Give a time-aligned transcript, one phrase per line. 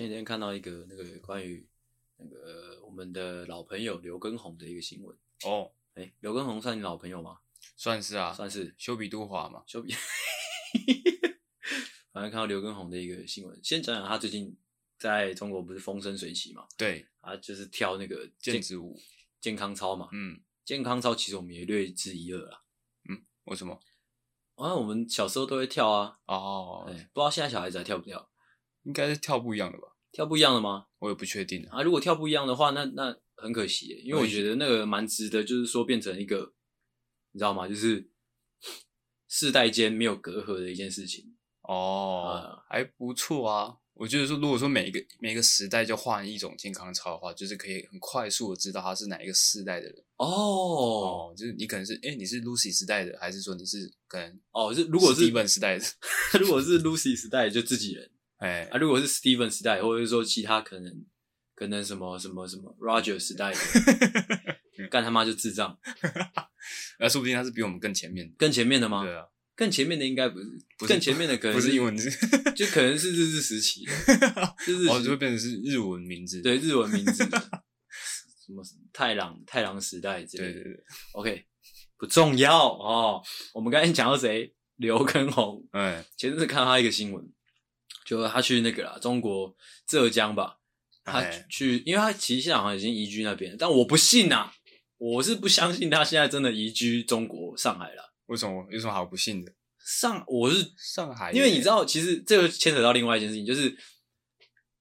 [0.00, 1.68] 前几天看到一个那个关于
[2.16, 5.14] 那个我们的老朋友刘畊宏的一个新闻
[5.44, 7.40] 哦，哎、欸，刘畊宏算你老朋友吗？
[7.76, 9.94] 算是啊，算是修比都华嘛，修比。
[12.12, 14.56] 反正看到刘畊宏的一个新闻，先讲讲他最近
[14.96, 16.66] 在中国不是风生水起嘛？
[16.78, 18.98] 对，啊，就是跳那个毽子舞、
[19.38, 20.08] 健康操嘛。
[20.12, 22.62] 嗯，健康操其实我们也略知一二啊。
[23.06, 23.78] 嗯，为什么？
[24.54, 26.18] 啊，我们小时候都会跳啊。
[26.24, 28.30] 哦，哎，不知道现在小孩子还跳不跳？
[28.84, 29.88] 应该是跳不一样的吧？
[30.12, 30.86] 跳不一样的吗？
[30.98, 31.82] 我也不确定啊。
[31.82, 36.52] 如果跳不一样的话，那那很可惜，因为我觉得那个蛮值得，就是说变成一个，
[37.32, 37.66] 你知道吗？
[37.68, 38.10] 就是
[39.28, 41.36] 世代间没有隔阂的一件事情。
[41.62, 43.76] 哦，嗯、还不错啊。
[43.94, 50.04] 我觉得说，如果说每一个每一个时代就换一种健康操的话，就是可以很快速的知道他是哪一个世代的人。
[50.16, 55.84] 哦，哦，就是你可能是哎、欸，你是 Lucy 时代的，还是说你是可能哦是如果是 Steven 时代的，
[56.40, 58.10] 如果是 Lucy 时代就自己人。
[58.40, 60.92] 哎啊，如果是 Steven 时代，或者是说其他可能
[61.54, 63.58] 可能什么什么什么 Roger 时代的，
[64.90, 65.78] 干他妈就智障。
[66.98, 69.04] 那说不定他是比我们更前面，更前面的吗？
[69.04, 69.24] 对啊，
[69.54, 70.46] 更前面的应该不是，
[70.78, 72.10] 不是更前面的可能是不是英文字，
[72.54, 73.92] 就可能是日治时期的，
[74.66, 80.52] 就日哦就会变成是日文名字，对，日文名字，什么太郎太郎时代之类的。
[80.54, 81.44] 对对对，OK，
[81.98, 83.22] 不重要哦。
[83.52, 84.54] 我们刚才讲到谁？
[84.76, 85.62] 刘根宏。
[85.72, 87.22] 哎，前阵子看到他一个新闻。
[88.10, 89.54] 就他去那个啦，中国
[89.86, 90.58] 浙江吧，
[91.04, 94.54] 他去，因为他其实现在好像已经移居那边，但我不信呐、啊，
[94.98, 98.12] 我是不相信他现在真的移居中国上海了。
[98.26, 98.66] 为什么？
[98.72, 99.52] 有什么好不信的？
[99.78, 103.76] 上我是上海，因为你知道，其实这个牵扯到另外一件事情，就是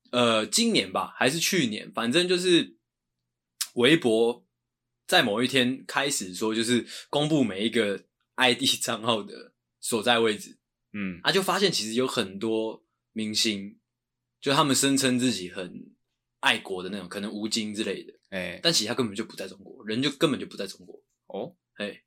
[0.09, 2.77] 呃，今年吧，还是去年，反正就是
[3.75, 4.43] 微博
[5.05, 8.05] 在某一天开始说，就是公布每一个
[8.38, 10.58] ID 账号的所在位置，
[10.93, 12.83] 嗯，他、啊、就发现其实有很多。
[13.11, 13.77] 明星，
[14.39, 15.92] 就他们声称自己很
[16.39, 21.03] 爱国的那种，可能吴京之类的，哎、欸，但其实他根本就不在中国，人就根本就不在中国。
[21.27, 22.03] 哦，哎、欸，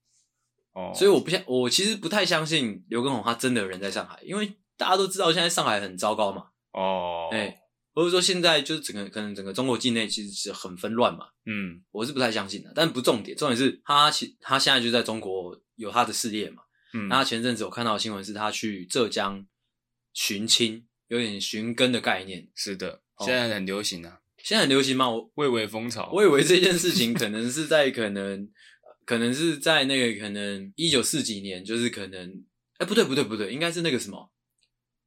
[0.72, 7.58] 哦，所以我不相，我其实不太相信刘畊宏他真的人在上海，因为大家都知道现在上海很糟糕嘛，哦，哎、欸，
[7.92, 16.62] 或者说现在就是整个可能整个中国境内其实是很纷乱嘛，嗯，我是不太相信的，但不重点，重点是他其他现在就在中国有他的事业嘛，
[16.94, 19.46] 嗯，那他前阵子我看到的新闻是他去浙江
[20.14, 20.86] 寻亲。
[21.12, 24.20] 有点寻根的概念，是的，现在很流行啊。
[24.38, 25.10] 现在很流行吗？
[25.10, 26.10] 我蔚为风潮。
[26.10, 28.48] 我以为这件事情可能是在可能，
[29.04, 32.30] 可能是在那个可能一九四几年，就是可能，
[32.78, 34.32] 哎、欸，不对不对不对，应该是那个什么，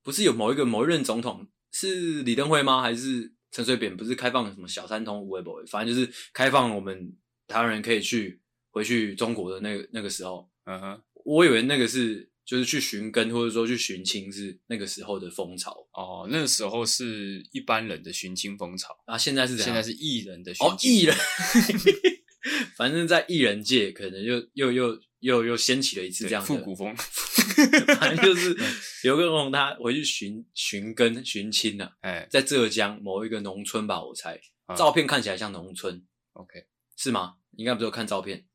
[0.04, 2.84] 不是有某一个某一任总统是李登辉吗？
[2.84, 3.98] 还是陈水扁？
[3.98, 7.12] 不是开放什么小三通、无为不为，反正就是开放我们
[7.48, 8.40] 台湾人可以去
[8.70, 10.48] 回去中国的那个那个时候。
[10.66, 12.30] 嗯哼，我以为那个是。
[12.46, 16.28] 就是去寻根，或者说去寻亲，是那个时候的风潮哦。
[16.30, 19.66] 那个时候是一般人的寻亲风潮啊，现在是怎样？
[19.66, 21.16] 现在是艺人的寻亲哦，艺人。
[22.78, 26.96] 反正，在艺人界，可能又又又又又掀起了一次这样的复古风。
[28.00, 28.56] 反正就是
[29.02, 31.98] 刘畊宏他回去寻寻根寻亲了。
[32.02, 36.06] 哎，在浙江某一个农村吧，我猜、嗯、照片看起来像农村。
[36.34, 37.38] OK，是吗？
[37.52, 38.46] 你应该不是有看照片？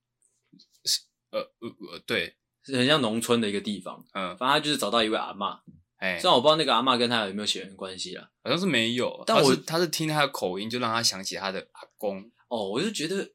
[0.84, 2.37] 是呃呃呃，对。
[2.71, 5.59] 是很像农村的一个地方，嗯，反正他就是找到一位阿嬷，
[5.97, 13.31] 哎，虽然我不知道那个阿嬷跟他有没有血缘关系啦，好像是没有，但我他是，他是听他的口音就让他想起他的阿公，哦，我就觉得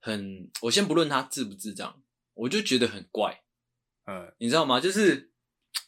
[0.00, 2.02] 很，我先不论他智不智障，
[2.34, 3.42] 我就觉得很怪，
[4.06, 4.80] 嗯，你知道吗？
[4.80, 5.30] 就是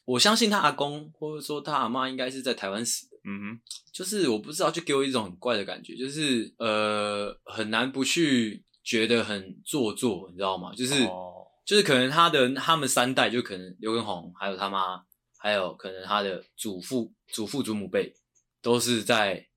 [0.05, 3.61] 我相信他阿公或者说他阿妈应该是在台湾死的，嗯哼，
[3.93, 8.65] 就是我不知道，就给我一种很怪的感觉，就是呃，很难不去。
[8.87, 10.73] 觉得很做作，你知道吗？
[10.73, 11.35] 就是、哦、
[11.66, 15.04] 就是可能他的他们三代，就可能刘畊宏，还有他妈，
[15.37, 18.15] 还有可能他的祖父、祖父、祖母辈，
[18.62, 19.49] 都是在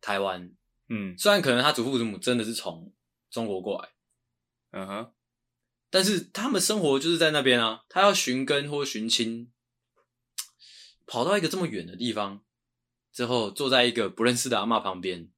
[0.00, 0.54] 台湾。
[0.88, 2.94] 嗯，虽然可能他祖父、祖母真的是从
[3.28, 3.88] 中国过来，
[4.70, 5.12] 嗯哼，
[5.90, 7.82] 但是他们生活就是在那边啊。
[7.88, 9.50] 他要寻根或寻亲，
[11.04, 12.44] 跑到一个这么远的地方
[13.12, 15.28] 之后，坐在一个不认识的阿嬷旁边，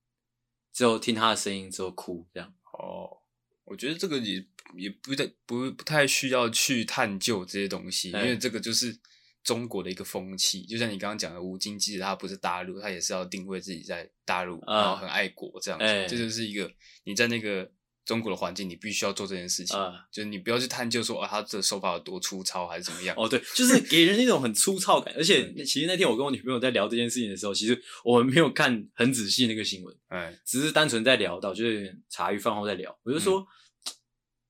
[0.75, 3.23] 之后听他的声音之后哭，这样哦。
[3.65, 8.95] 我觉得这个也也不太不不太需要去探究这些东西，因为这个就是
[9.43, 10.63] 中国的一个风气。
[10.67, 16.71] 就像你刚刚讲的，吴京其实他不是大陆，他也是要定位自己在大陆，然后很爱国这样这就是一个
[17.05, 17.71] 你在那个
[18.05, 19.79] 中国的环境，你必须要做这件事情。
[19.79, 23.15] 嗯、就是你不要去探究说啊，他这手法有多粗糙还是怎么样。
[23.19, 25.15] 哦，对，就是给人一种很粗糙感。
[25.17, 33.41] 而且 其实那天我跟我女朋友在聊这件事情的时候，其实我们没有看很仔细那个新闻，哎，只是单纯在聊到，就是茶余饭后在聊，我就说。
[33.41, 33.47] 嗯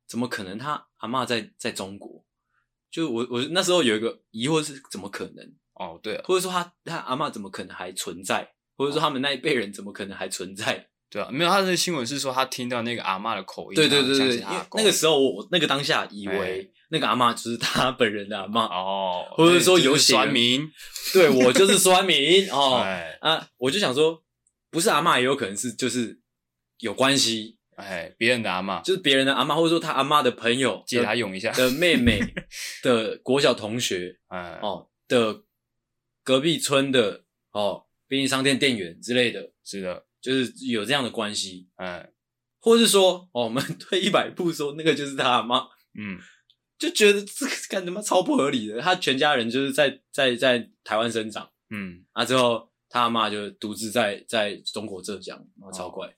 [0.09, 0.59] 怎么可能？
[0.59, 2.25] 他阿嬷在在中国，
[2.91, 5.55] 就我我那时候有一个疑惑是：怎么可能？
[5.75, 8.51] 哦，对、啊，或者说他他阿嬷怎么可能还存在？
[8.77, 10.89] 或者说他们那一辈人怎么可能还存在？
[11.11, 20.71] 对啊，没有他的新闻是说他听到那个阿嬷的口音，对对对对，因为那个时候我那个当下以为那个阿嬷就是他 本人的阿嬷哦，或者说有酸民，
[21.13, 22.85] 对我就是酸民哦
[23.21, 24.23] 啊，我就想说，
[24.71, 26.21] 不是阿嬷也有可能是就是
[26.79, 28.83] 有关系，哎，别人的阿嬷。
[28.83, 31.53] 就是别人的阿嬷，或者说他阿嬷的朋友借他用一下。
[31.53, 32.21] 的妹妹
[32.83, 34.59] 的国小同学，哎。
[34.63, 35.43] 哦的
[36.23, 40.05] 隔壁村的哦便利商店店员之类的，是的。
[40.21, 42.13] 就是有这样的关系，嗯，
[42.59, 45.61] 或是说，哦，我们退一百步说，那个就是他阿妈，
[45.97, 46.19] 嗯，
[46.77, 48.81] 就觉得这个干他妈超不合理的。
[48.81, 55.41] 他全家人就是在在在台湾生长，嗯，啊之后他阿妈就独自在在中国浙江，
[55.73, 56.13] 超怪。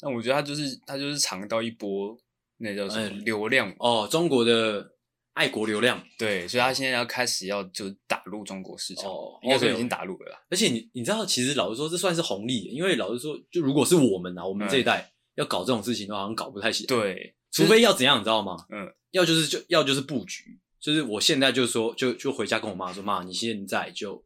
[0.00, 2.18] 但我觉得他就是他就是尝到一波
[2.56, 4.96] 那叫什么流量哦，中国的。
[5.32, 10.38] 爱国流量，对，所以他现在要开始要就打入中国市场，哦，应该说已经打入了啦。
[10.50, 16.88] 而且你你知道，其实老实说，这算是红利，因为老实说，就如果是我们啊，我们这一代要搞这种事情的话，好像搞不太起来。
[16.88, 18.56] 对，除非要怎样，你知道吗？
[18.70, 24.22] 嗯，要就是就要就是布局，就是我现在就说，就就回家跟我妈说，妈，你现在就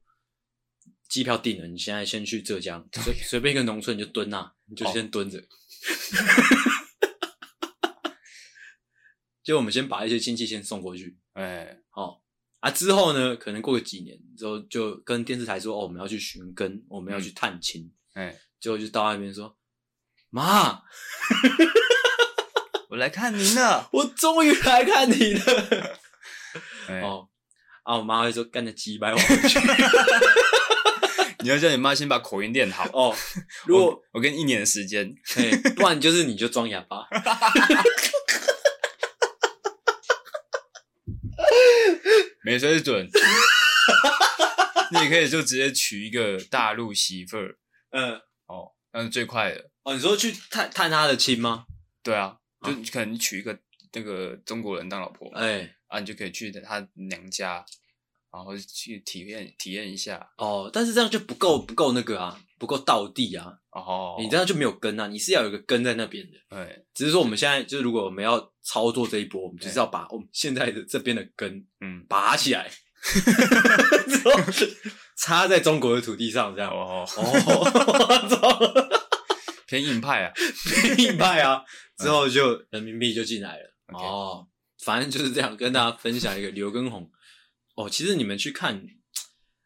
[1.08, 5.38] 机票订了，你现在先去浙江，随随便一个农村你就蹲那，你就先蹲着。
[9.44, 12.22] 就我们先把一些亲戚先送过去，哎、欸，哦，
[12.60, 19.54] 啊，之后呢，可能过个几年之后，就跟电视台说，哦，我们要去寻根，我们要去探亲，哎、嗯，结果就到那边说，
[20.30, 20.82] 妈，
[22.88, 25.98] 我来看您了，我终于来看你了，
[26.88, 27.28] 欸、 哦，
[27.82, 29.60] 啊，我妈会说，干的鸡掰，我去，
[31.44, 32.88] 你要叫你妈先把口音练好。
[32.94, 33.14] 哦，
[33.68, 37.06] 如果我，我给你一年的时间，哎，不然就是你就装哑巴。
[42.42, 43.06] 没水准，
[44.92, 47.58] 你也可以就直接娶一个大陆媳妇儿，
[47.90, 48.14] 嗯，
[48.46, 49.70] 哦，那是最快的。
[49.82, 51.66] 哦，你说去探探他的亲吗？
[52.02, 53.58] 对啊，就可能你娶一个
[53.92, 57.62] 那个中国人当老婆，哎、欸，啊，你就可以去他娘家，
[58.34, 60.26] 然后去体验体验一下。
[60.38, 63.52] 哦，但是这样就不够不够那个啊，不够道地啊。
[63.70, 66.32] 哦，你这样就没有根啊，你是要有一个根在那边的。
[66.48, 72.70] 对，只是说我们现在就是如果我们要操作这一波，我们就是要把我们现在的这边的根，嗯，拔起来，
[73.02, 74.32] 之后
[75.16, 76.70] 插在中国的土地上，这样。
[76.70, 78.98] 哦哦，
[79.66, 80.32] 偏硬派啊，
[80.84, 81.62] 偏硬派啊，
[81.98, 83.74] 之后就人民币就进来了。
[83.88, 84.46] 哦，
[84.84, 87.10] 反正就是这样，跟大家分享一个刘畊宏。
[87.74, 88.86] 哦，其实你们去看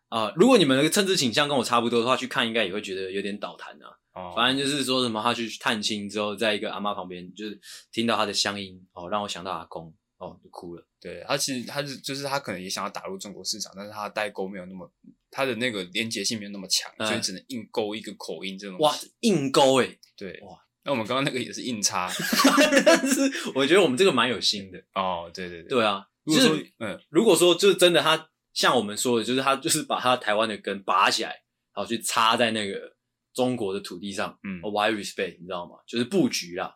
[0.08, 3.86] 啊、呃，如果你们的政治倾向跟我差不多的话，去看应该也会觉得有点倒弹啊。
[4.14, 7.60] 哦，反正就是说什么，他去探亲之后，在一个阿嬷旁边，就是
[7.92, 10.84] 听到他的乡音，哦，让我想到阿公，哦，就哭了。
[11.00, 14.90] 对，他其实他是就是他可能也想要打入中国市场，但是他代沟没有那么，
[15.30, 18.76] 他的那个连结性没有那么强，嗯、所以只能硬勾一个口音这种。
[18.80, 22.10] 哇，硬勾诶、欸、对，哇，那我们刚刚那个也是硬插，
[22.84, 23.20] 但是
[23.54, 24.82] 我觉得我们这个蛮有心的。
[24.94, 31.30] 哦，对对对，对啊，如果说就是嗯，如果说就是真的，他像我们说的，就是他就是把他台湾的根拔起来，
[31.74, 32.96] 然后去插在那个。
[33.34, 35.76] 中国的土地上，嗯，why respect，你知道吗？
[35.86, 36.74] 就是布局啦。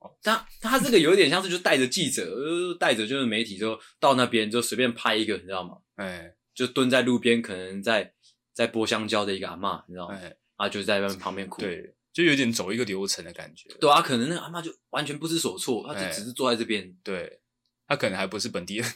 [0.00, 5.76] 哦，他他这个有点像是就带着记者，带着就是媒体，就到那边就随便拍一个，你知道吗？
[5.94, 8.12] 哎，就蹲在路边，可能在
[8.52, 10.16] 在剥香蕉的一个阿嬷，你知道吗？
[10.20, 13.68] 哎，啊，就在旁边哭，对，就有点走一个流程的感觉。
[13.78, 17.38] 对啊，可能那个阿嬷就完全不知所措，她就只是坐在这边，对，
[17.88, 18.86] 他可能还不是本地人。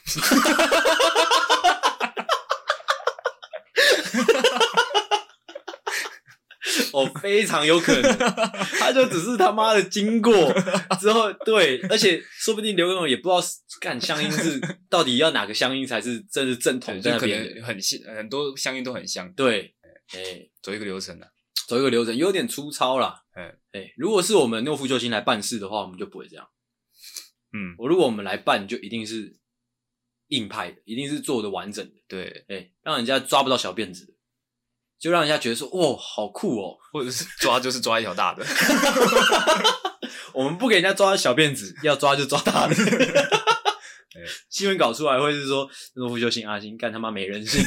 [6.93, 8.17] 哦，非常有可能，
[8.79, 10.33] 他就只是他妈的经过
[10.99, 13.41] 之后，对，而且说不定刘畊宏也不知道
[13.79, 19.73] 干乡音是到底要哪个乡音才是真是正统在那边的，很像很多乡音都很像，对，
[20.13, 21.27] 哎、欸，走一个流程啊，
[21.65, 26.45] 走一个流程，有点粗糙啦，哎哎、欸，如果是我们诺夫救星来办事的话，我们就不会这样，
[27.53, 29.37] 嗯，我如果我们来办，就一定是
[30.27, 34.13] 硬派的，一定是做的完整的，对，哎、欸，让人家抓不到小辫子的。
[34.99, 36.77] 就让人家觉得说，哇，好酷哦！
[36.93, 38.45] 或者是抓就是抓一条大的
[40.31, 42.75] 我们不给人家抓小辫子，要抓就抓大的。
[44.47, 47.63] 新闻搞出来会是说，诺夫救星阿星干他妈没人性，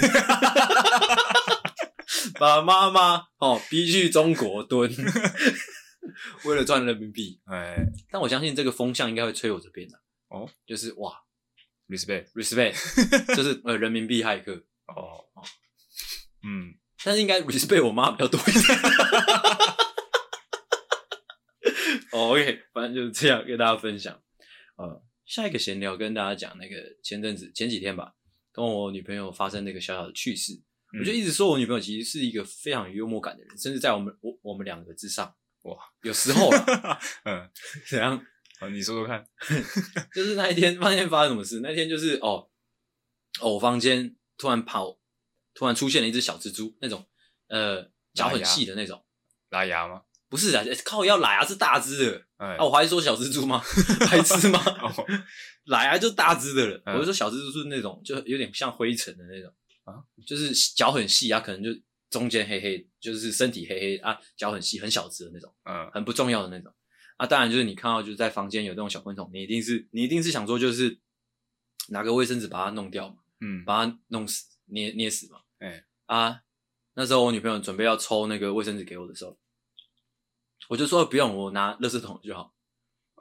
[2.38, 4.88] 把妈妈哦逼去中国蹲，
[6.44, 7.40] 为了赚人民币。
[7.46, 7.76] 哎，
[8.10, 11.12] 但我相信这个风向应该会吹我这边的哦，就是哇
[11.88, 12.74] ，respect respect，
[13.36, 14.54] 就是呃人民币骇客
[14.86, 15.42] 哦哦，
[16.42, 16.74] 嗯。
[17.06, 18.78] 但是应该 respect 我妈比较多一点。
[22.12, 24.18] 哦，OK，反正就是这样跟大家分享。
[24.76, 28.14] 呃，下一个闲聊跟大家讲那个前阵子前几天吧，
[28.52, 30.54] 跟我女朋友发生那个小小的趣事。
[30.94, 35.34] 嗯、我就一直说我女朋友其实是一个非常有幽默感的人，甚至在我们我我们两个之上，
[35.64, 37.50] 哇，有时候啊， 嗯，
[37.88, 38.18] 怎样？
[38.60, 39.26] 好，你说说看，
[40.14, 41.60] 就是那一天，那天发生什么事？
[41.62, 42.48] 那天就是哦，
[43.40, 44.98] 哦，我房间突然跑，
[45.54, 47.06] 突然出现了一只小蜘蛛，那种
[47.48, 49.04] 呃脚很细的那种，
[49.50, 50.02] 拉牙吗？
[50.28, 52.26] 不是啊，靠，要拉牙，是大只的。
[52.36, 53.62] 哎、啊，我还是说小蜘蛛吗？
[54.10, 54.60] 白痴吗？
[54.82, 55.06] 哦、
[55.66, 56.82] 来啊，就大只的了。
[56.86, 59.52] 嗯、我就说小蜘蛛是那种，就有点像灰尘的那种
[59.84, 59.94] 啊，
[60.26, 61.70] 就是脚很细啊，可能就
[62.10, 66.72] 中间黑黑，就是身体黑黑啊，脚很细，很小只的那种，嗯，很不重要的那种。
[67.16, 70.98] 啊，当然就是你看到就是在房间有这种小昆虫，你一定是你一定是想说就是
[71.88, 75.40] 拿个卫生纸把它弄掉嘛，嗯，把它弄死捏捏死嘛。
[75.58, 76.42] 哎、欸、啊，
[76.94, 79.38] 那时候我女朋友准备要抽那个卫生纸给我的时候，
[80.68, 82.54] 我就说不用，我拿垃圾桶就好。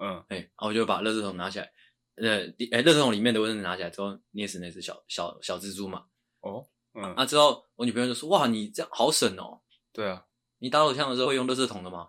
[0.01, 1.71] 嗯，哎、欸，然后我就把垃圾桶拿起来，
[2.15, 6.05] 呃，哎、欸，垃圾桶里面的卫生纸拿起来之后，捏死那只小小小蜘蛛嘛。
[6.39, 9.61] 哦，嗯，啊，之后我女朋友就说：“哇，你这样好省哦。”
[9.93, 10.23] 对啊，
[10.59, 12.07] 你打手枪的时候会用垃圾桶的吗？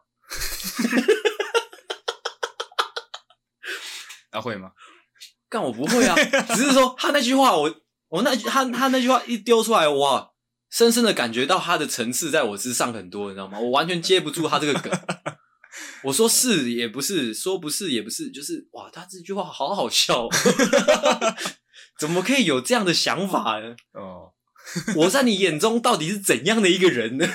[4.31, 4.73] 他、 啊、会吗？
[5.49, 6.15] 干我不会啊，
[6.55, 7.75] 只是说他那句话我，我
[8.09, 10.33] 我那句他他那句话一丢出来，哇，
[10.71, 13.59] 深深的感觉到他的层次在我之上很多，你知道吗？
[13.59, 14.93] 我完全接不住他这个梗。
[16.05, 20.29] 我说是也不是，说不是也不是，就是哇，他这句话好好笑，
[21.99, 23.75] 怎么可以有这样的想法呢？
[23.93, 24.34] 哦，
[24.97, 27.29] 我在你眼中到底是怎样的一个人呢？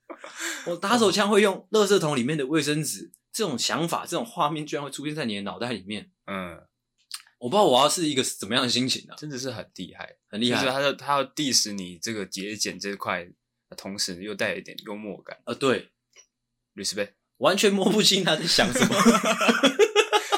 [0.66, 6.10] 我打手枪会用垃圾桶里面的卫生纸，这种想法，这种画面居然会出现在你的脑袋里面。
[6.26, 6.58] 嗯，
[7.38, 10.60] 我不知道我要是一个怎么样的心情啊，真的是很厉害，很厉害。
[10.60, 13.28] 就是他要他要 diss 你这个节俭这块，
[13.76, 15.38] 同时又带一点幽默感。
[15.44, 15.90] 呃，对
[16.74, 18.96] ，respect，完全摸不清他在想什么，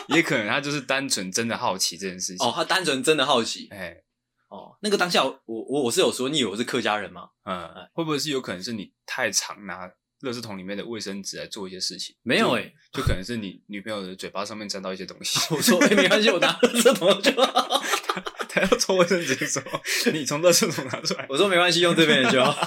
[0.16, 2.44] 也可能他就是单纯真的好奇这件事情。
[2.44, 3.68] 哦，他单纯真的好奇。
[3.70, 4.04] 哎、欸，
[4.48, 7.30] 哦，那个当下我我我是有说，你以为我是客家人吗？
[7.44, 9.88] 嗯，会不会是有可能是你太常拿
[10.20, 12.14] 垃圾桶里面的卫生纸来做一些事情？
[12.22, 15.38] 没有诶、欸、就可能是你女朋友的嘴巴上面沾到一些东西。
[15.54, 17.82] 我说、欸、没关系，我拿垃圾桶就好。
[18.48, 19.80] 他要抽卫生纸的时候，
[20.12, 21.26] 你从垃圾桶拿出来。
[21.28, 22.66] 我说没关系，用这边的就好。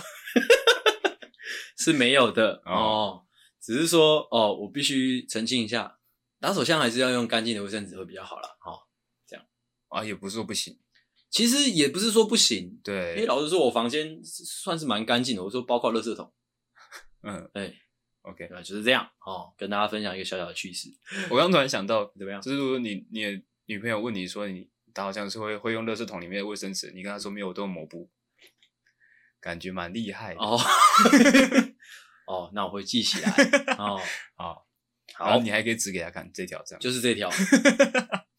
[1.79, 3.23] 是没有的哦，哦，
[3.61, 5.97] 只是说哦，我必须澄清一下，
[6.39, 8.49] 打手枪还是要用干净的卫生纸会比较好啦。
[8.65, 8.77] 哦，
[9.25, 9.45] 这样
[9.87, 10.77] 啊，也不是说不行，
[11.29, 15.43] 其实也不是说不行，对，因为老实说，我房间算是蛮干净的。
[15.43, 16.33] 我说包括垃圾桶。
[17.21, 17.71] 嗯，哎
[18.21, 18.63] ，OK，对？
[18.63, 20.89] 就是这样哦，跟大家分享一个小小的趣事。
[21.29, 22.41] 我刚突然想到，怎么样？
[22.41, 28.09] 就是如果你你的女朋友问你说你她好像是会会用垃圾桶里面的卫生纸，你跟她说没有，我都用抹布，
[29.39, 30.59] 感觉蛮厉害哦。
[32.25, 33.31] 哦，那我会记起来。
[33.77, 34.01] 哦，
[34.35, 34.65] 好，
[35.13, 37.29] 好，你还可以指给她看这条，这样就是这条。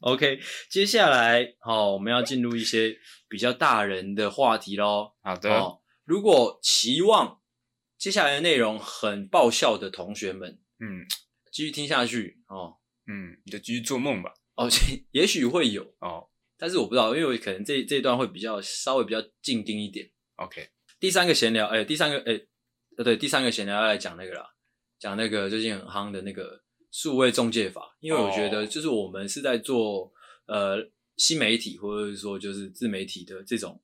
[0.00, 0.40] OK，
[0.70, 5.12] 接下来好，我们要进入一些比较大人的话题喽。
[5.22, 7.38] 好的，哦，如果期望。
[7.98, 11.04] 接下来的内容很爆笑的同学们，嗯，
[11.52, 14.32] 继续听下去哦，嗯，你就继续做梦吧。
[14.54, 14.66] 哦，
[15.12, 20.10] 也许会有哦，但是我不知道，因为我可能这这一段会比较稍微比较静丁一点。
[20.36, 22.40] OK，第三个闲聊，哎，第三个，哎，
[22.96, 24.46] 呃，对，第三个闲聊要来讲那个啦，
[24.98, 30.12] 讲那个最近很夯的那个数位中介法，因为我觉得就是我们是在做
[30.46, 33.80] 呃新媒体或者是说就是自媒体的这种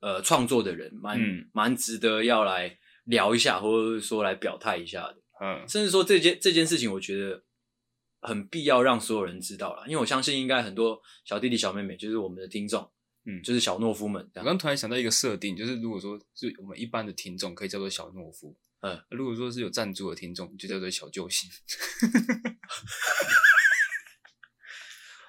[0.00, 1.18] 呃创作的人，蛮
[1.52, 2.78] 蛮、嗯、值得要来。
[3.04, 7.42] 聊一下，或者说来表态一下的，嗯，甚至说这件这件事情，我觉得
[8.20, 12.88] 很必要让所有人知道了，因为我相信应该很多小弟弟小妹妹，就是我们的听众，
[13.24, 14.30] 嗯，就是小懦夫们。
[14.34, 21.48] 我刚突然想到一个设定，就是如果说是我们一般的听众，可以叫做小懦夫，嗯，如果说是有赞助的听众，就叫做小救星。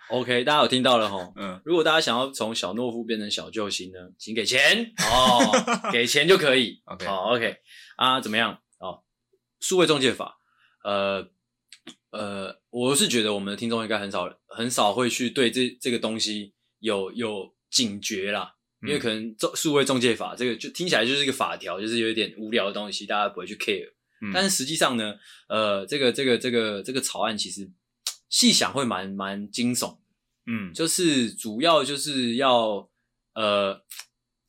[0.10, 6.82] OK，大家有听到了吼， 嗯，如果大家想要从小懦夫变成小救星呢，请给钱哦，给钱就可以。
[6.86, 7.58] OK，好，OK，
[7.96, 8.62] 啊，怎么样？
[8.80, 9.04] 哦，
[9.62, 10.38] 数位中介法，
[10.84, 11.30] 呃
[12.12, 23.92] 呃，我是觉得我们的听众应该很少很少会去对这这个东西有有警觉啦，因为可能中数位中介法这个就听起来就是一个法条，就是有一点无聊的东西，大家不会去 care。
[24.22, 25.16] 嗯，但是实际上呢，
[25.50, 27.70] 呃，这个这个这个这个草案其实
[28.30, 29.98] 细想会蛮蛮惊悚。
[30.48, 32.90] 嗯，就是主要就是要
[33.36, 33.84] 呃，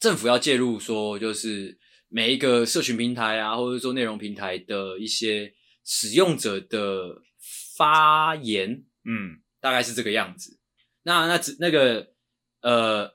[0.01, 5.53] 政府要介入，说就是每一个社群平台啊，或者说内容平台的一些
[5.85, 7.23] 使用者的
[7.77, 10.59] 发言，嗯，大概是这个样子。
[11.03, 12.12] 那那只那个
[12.61, 13.11] 呃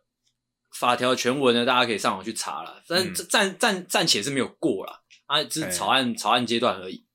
[0.80, 7.06] 法条全文呢，大家可以上网去查了，但暂暂暂且是没有过啦，啊，只是草案草案阶段而已。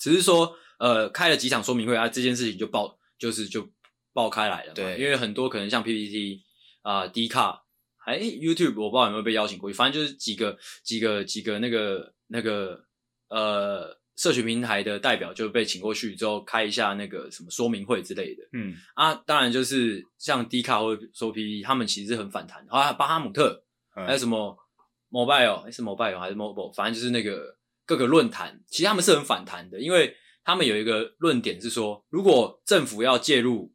[0.00, 3.70] 只是说呃开了几场说明会啊，这件事情就爆就是就。
[4.14, 6.42] 爆开来了，对，因为很多可能像 PPT
[6.82, 7.62] 啊、呃、D 卡
[7.96, 12.84] 还 YouTube 我不知道有没有被邀请过去，反正就是几个几个几个那个那个
[13.28, 18.42] 呃社群平台的代表就被请过去之后开一下那个什么说明会之类的。
[18.52, 22.64] 嗯啊，当然就是像 D 卡或者说 PPT，他们其实是很反弹。
[22.68, 23.64] 啊，巴哈姆特、
[23.96, 24.56] 嗯、还有什么
[25.10, 33.72] Mobile 还是 Mobile 还是 Mobile，反正就是那个各个论坛，其实他们是很反弹的，因为他们有一个论点是说，如果政府要介入。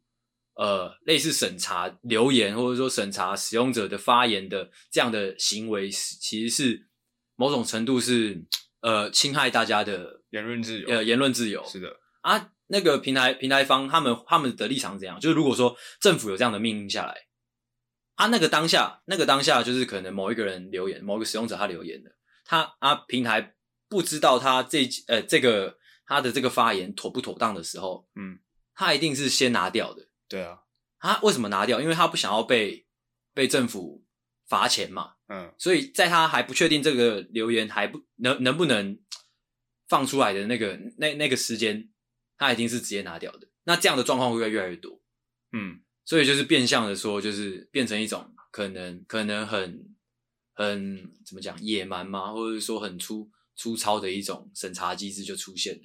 [0.60, 6.88] 呃，类似审查留言或者说审查使用者的发言的这样的行为，其实是
[7.36, 8.44] 某种程度是
[8.80, 10.88] 呃侵害大家的言论自由。
[10.88, 12.50] 呃，言论自由是的啊。
[12.70, 15.18] 那个平台平台方他们他们的立场是怎样？
[15.18, 17.16] 就是如果说政府有这样的命令下来，
[18.16, 22.10] 啊，那个当下那个当下就是可能某一个人留言，某一个使用者他留言的，
[22.44, 23.54] 他啊平台
[23.88, 28.38] 不知道他这呃这个他的这个发言妥不妥当的时候，嗯，
[28.74, 30.06] 他一定是先拿掉的。
[30.28, 30.58] 对啊，
[30.98, 31.80] 他为什么拿掉？
[31.80, 32.86] 因为他不想要被
[33.32, 34.04] 被政府
[34.46, 35.14] 罚钱嘛。
[35.28, 38.98] 嗯，所以在他还不确定这个留言还不能能不能
[39.88, 41.88] 放出来的那个那那个时间，
[42.36, 43.48] 他一定是直接拿掉的。
[43.64, 45.00] 那这样的状况会越来越多。
[45.52, 49.94] 嗯，所以就是变相的说，就是变成一种可能可能很
[50.54, 55.82] 很怎么讲野蛮嘛，或者说很粗粗糙的一种审查机制就出现了。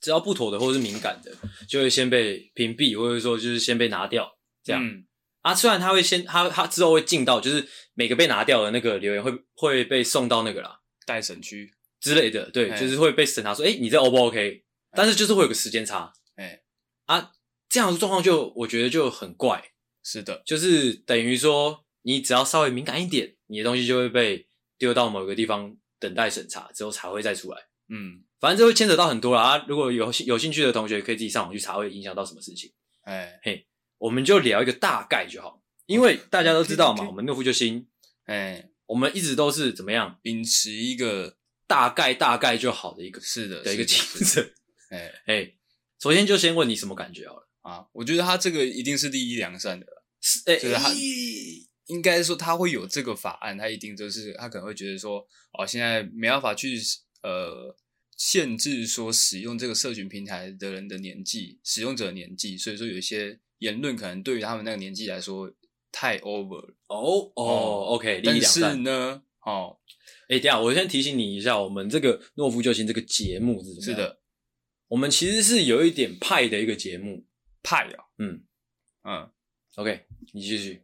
[0.00, 1.34] 只要不妥的或者是敏感的，
[1.66, 4.86] 就会先被屏蔽，或者说就是先被拿掉，这样。
[4.86, 5.06] 嗯、
[5.40, 11.72] 啊，虽然他会先，他他之后会进到，就是每个被拿掉的那个留言会会被送到那个啦待审区
[12.04, 14.62] 之类的，对，就是会被审查说，哎、欸、你这 O 不 OK？
[14.92, 16.60] 但是就是会有个时间差，哎，
[17.06, 17.32] 啊，
[17.70, 19.72] 这样的状况就我觉得就很怪。
[20.02, 24.46] 是的，就是等于说，你只要稍微敏感一点，你的东西就会被
[24.76, 27.58] 丢到某个地方等待审查之后才会再出来。
[27.88, 28.22] 嗯。
[28.38, 32.70] 反正这会牵扯到很多啦，啊，如果有有兴趣的同学，可以自己上网去查，会影响到什么事情。
[33.04, 37.86] 哎嘿，我们就聊一个大概就好，因为大家都知道嘛，我们诺夫救星，
[38.26, 41.38] 哎，我们一直都是怎么样，秉持一个
[41.74, 44.54] 大概大概就好的一个是的的一个精神。
[44.90, 45.52] 哎哎，
[46.00, 47.86] 首先就先问你什么感觉好了啊？
[47.92, 49.86] 我觉得他这个一定是利益良善的，
[50.20, 50.92] 是，就是他
[51.86, 55.26] 应该说他会有这个法案，他一定就是他可能会觉得说，
[55.58, 56.80] 哦，现在没办法去
[57.22, 57.76] 呃。
[58.16, 65.52] 限制说使用这个社群平台的人的年纪，使用者的年纪，所以说有一些言论可能对于他们那个年纪来说
[65.90, 66.76] 太 over 了。
[66.86, 69.76] 哦哦，OK，但是呢，哦，
[70.28, 73.82] 哎，等下我先提醒你一下，我们这个懦夫救星这个节目是什么？
[73.82, 74.20] 是的，
[74.88, 77.24] 我们其实是有一点派的一个节目，
[77.62, 78.42] 派啊，嗯
[79.04, 79.30] 嗯
[79.76, 80.82] ，OK，你继续。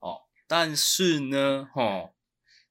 [0.00, 2.10] 哦，但是呢，哦，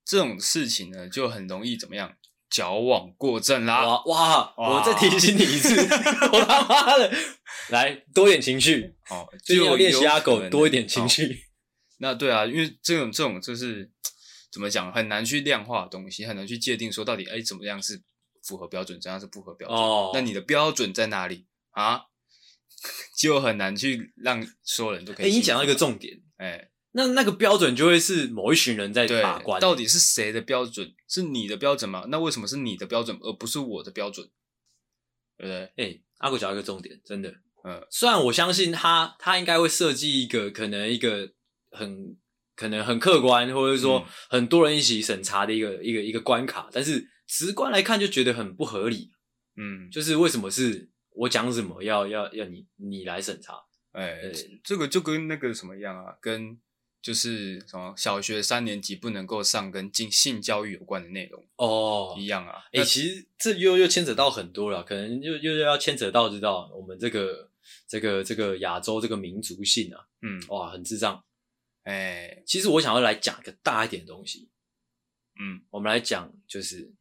[0.05, 2.15] 这种事情呢就很容易怎么样？
[2.49, 3.85] 矫枉过正啦！
[4.07, 4.79] 哇哇！
[4.79, 5.75] 我再提醒你一次，
[6.33, 7.13] 我他妈的，
[7.69, 11.43] 来多点情绪哦，就练习阿狗多一点情绪。
[11.99, 13.91] 那对啊，因为这种这种就是
[14.51, 18.01] 怎么讲，很难去量化的东西，很难去界定说到底，哎，怎么样是
[18.43, 19.77] 符合标准，怎样是不合标准？
[19.77, 22.03] 哦，那你的标准在哪里啊？
[23.17, 25.25] 就很难去让所有人都可以。
[25.25, 26.71] 哎，你讲到一个重点，哎。
[26.91, 30.91] 那那个标准就会是某一群人在把关，到底是谁的标准？
[31.07, 32.05] 是你的标准吗？
[32.07, 34.27] 那为什么是你的标准而不是我的标准？
[35.37, 35.61] 对不对？
[35.65, 37.29] 哎、欸，阿狗讲一个重点，真的，
[37.63, 41.31] 嗯，虽然我相信他，他应该会设计一个可能一个
[41.69, 42.17] 很
[42.59, 49.11] 可能很客观，或者说很多人一起审查的一个、嗯、一个一个关卡，但是直观来看就觉得很不合理。
[49.55, 53.53] 嗯，就是为什么是我讲什么要要要你你来审查？
[53.93, 54.19] 哎、
[54.61, 56.17] 这个就跟那个什么样啊？
[56.19, 56.57] 跟
[57.01, 62.55] 就是什么小学三年级不能够上跟性性教育有关的内容哦，一样啊。
[62.73, 67.49] 哎、欸，其实这又又牵扯到很多了，可能又又要牵扯到知道我们这个
[67.87, 71.23] 这个这个亚洲这个民族性啊，嗯，哇，很智障。
[71.89, 74.49] 哎、欸，其实我想要来讲一个大一点的东西，
[75.39, 76.93] 嗯，我们来讲就是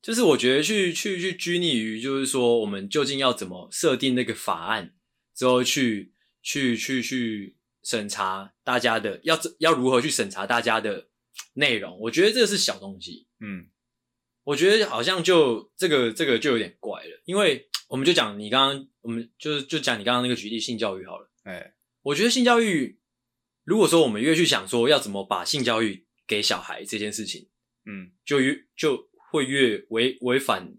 [0.00, 4.94] 就是我觉得去去去拘泥于就是说我们究竟要怎么设定那个法案
[5.34, 7.02] 之后去去去去。
[7.02, 11.08] 去审查大家的要要如何去审查大家的
[11.54, 11.98] 内容？
[11.98, 13.26] 我觉得这个是小东西。
[13.40, 13.66] 嗯，
[14.44, 21.28] 我觉得好像就这个这个就有点怪了，因为我们就讲你刚刚，我们就是就讲你刚刚那个举例性教育好了。
[21.42, 23.00] 哎、欸，我觉得性教育，
[23.64, 27.48] 如果说我们越去想说要怎么把性教育给小孩这件事情，
[27.84, 30.74] 嗯，就越就会越违违反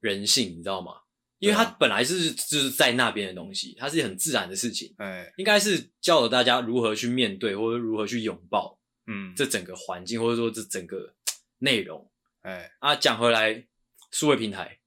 [0.00, 0.92] 人性，你知道吗？
[1.38, 11.14] 因为它本来是就是在那边的东西，它是很自然的事情，哎，应该是教导大家如何去面对或者如何去拥抱，嗯，这整个环境或者说这整个
[11.58, 12.10] 内容，
[12.42, 13.66] 哎，啊，讲回来，
[14.10, 14.80] 数位平台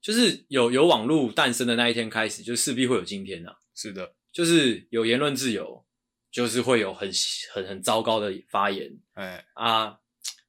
[0.00, 5.84] 就是有有网络诞生的那一天开始，就势必会有今天呐，是的，就是有言论自由，
[6.38, 7.10] 就是会有很
[7.52, 9.98] 很很糟糕的发言，哎啊，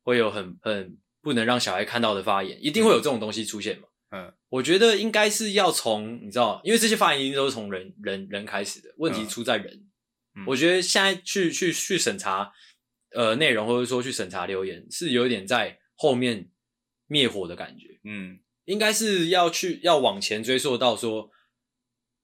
[0.04, 3.88] 会有很很不能让小孩看到的发言，一定会有这种东西出现嘛。
[4.12, 9.90] 嗯，我觉得应该是要从你知道，因为这些发言一定都是从人人人开始的，问题出在人。
[10.36, 12.54] 嗯、我觉得现在去去去审查
[13.16, 16.52] 呃内容，或者说去审查留言，是有点在后面
[17.08, 18.00] 灭火的感觉。
[18.04, 21.32] 嗯，应该是要去要往前追溯到说，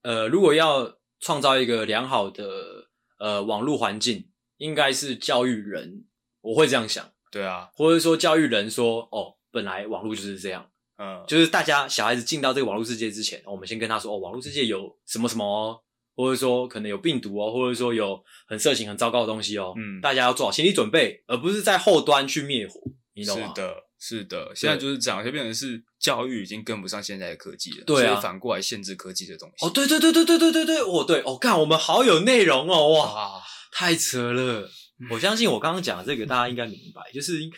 [0.04, 2.75] 呃，如果要创造一个良好的
[3.18, 6.06] 呃网络环境，应该是教育人，
[6.42, 7.12] 我会这样想。
[7.32, 10.70] 对啊，或者说教育人说，哦，本来网络就是这样。
[10.98, 15.78] 嗯，就是大家小孩子进到这个网络世界之前，我们先跟他说哦，网络世界有什么什么哦，
[16.16, 19.74] 或者说可能有病毒哦，或者说有很色情、很糟糕的东西哦。
[19.76, 22.80] 嗯，大家要做好心理准备，而不是在后端去灭火。
[23.14, 23.54] 你懂吗？
[23.54, 24.52] 是的，是的。
[24.56, 29.66] 现在就是这样，就变成是教育已经跟不上现在的科技了，对啊，所以反过来限制科技的东西。
[29.66, 34.70] 哦，对对对对对对对对，哦对，哦，看我们好有内容哦，哇，哇太扯了。
[35.00, 37.58] 嗯，我相信我刚刚讲的这个，大家应该明白，就是应该。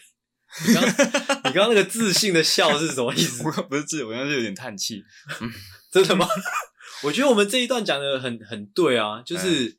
[0.66, 0.84] 你刚，
[1.44, 3.44] 你刚刚那个自信的笑是什么意思？
[3.44, 5.04] 我不是自，我刚刚有点叹气。
[5.42, 5.52] 嗯，
[5.92, 6.26] 真的吗？
[7.04, 9.78] 我觉得我们这一段讲的很很对啊，就是、嗯、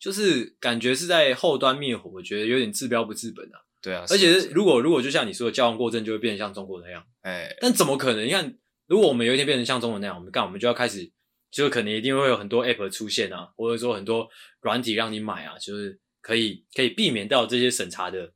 [0.00, 3.60] 就是感觉是在后端灭火，我觉得有点治标不治本啊。
[3.86, 7.06] 对啊，而且如果如果就像你说的，交往过正就会变成像中国那样。
[7.20, 8.26] 哎，但怎么可能？
[8.26, 11.12] 你看，如果我们有一天变成像中国那样，我们干，我们就要开始，
[11.52, 14.28] 就可能一定会有很多 app 出现啊，或者说很多
[14.60, 18.32] 软体让你买啊，就是可以可以避免掉这些审查的。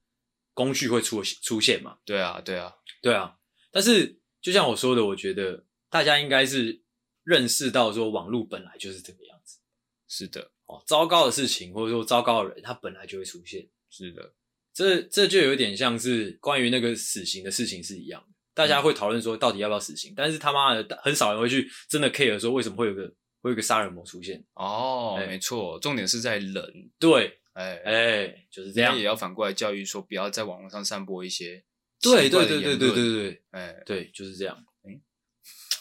[0.52, 1.96] 工具会出出现嘛？
[2.04, 3.36] 对啊，对啊，对啊。
[3.70, 6.82] 但是就像我说的，我觉得大家应该是
[7.22, 9.58] 认识到说，网络本来就是这个样子。
[10.06, 13.66] 是的，哦，糟糕的事情或者说糟糕的人，他本来就会出现。
[13.88, 14.34] 是的，
[14.72, 18.28] 这这就有点像是关于那个死刑的事情是一样的。
[18.54, 20.12] 大家会讨论说，到底要不要死刑？
[20.12, 24.44] 嗯、但是他妈的，很少人会去真的 care 说，为什么会有个会有个杀人魔出现？
[24.54, 26.90] 哦，欸、没错，重点是在人。
[26.98, 27.36] 对。
[27.52, 31.62] 哎哎、欸，就是这样，也要反过来教育说，不要在网络上散播一些
[32.00, 34.56] 对对对对对对对，哎、欸，对，就是这样。
[34.84, 35.02] 嗯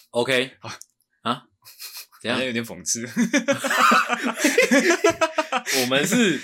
[0.09, 0.79] ，OK 啊
[1.21, 1.43] 啊，
[2.21, 2.43] 怎样？
[2.43, 3.07] 有点讽刺。
[5.81, 6.39] 我们是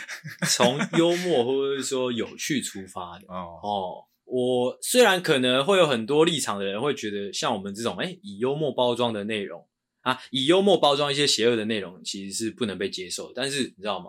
[0.47, 4.05] 从幽默或者是说有趣出发的哦哦。
[4.25, 9.67] 我虽然可能会有很多立场的人会觉得，像我们这种哎、欸，以幽默包装的内容
[10.01, 13.33] 啊，以幽默包装一些邪恶的内容，其实是不能被接受的。
[13.35, 14.05] 但是你知道吗？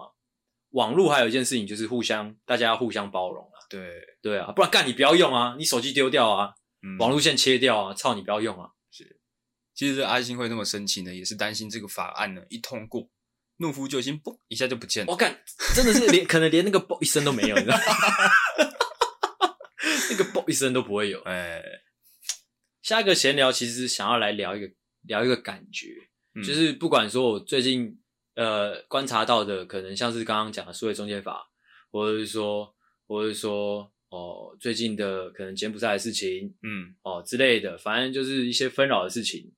[0.70, 3.56] 网络还有一件事情，就是互相，大家要互相包容啊。
[3.68, 3.80] 对
[4.22, 8.70] 对啊，不然干你不要用啊，你手机丢掉啊，嗯、网络线切掉啊，操你不要用啊。
[9.76, 13.08] 是，其实阿星会那么生气呢，也是担心这个法案呢一通过，
[13.58, 15.12] 怒夫救星，嘣一下就不见了。
[15.12, 15.38] 我干，
[15.74, 17.82] 真的是连可能连那个嘣一声都没有，你知道吗？
[20.10, 21.20] 那个嘣一声都不会有。
[21.22, 21.62] 哎，
[22.82, 24.70] 下一个闲聊其实想要来聊一个
[25.02, 25.88] 聊一个感觉，
[26.34, 28.00] 嗯、就是不管说我最近。
[28.36, 31.50] 呃，观察到的可能像是刚刚讲的数位中介法，
[31.90, 32.70] 或者是说，
[33.06, 39.50] 或者是说，哦，最近的可能柬埔寨的事情，嗯，哦之类的，反正就是一些纷扰的事情，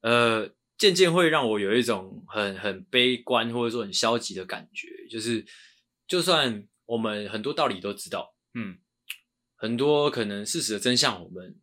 [0.00, 5.44] 呃，渐渐会让我有一种很很悲观或者说很消极的感觉，就是
[6.06, 8.78] 就算我们很多道理都知道，嗯，
[9.56, 11.60] 很多可能事实的真相我们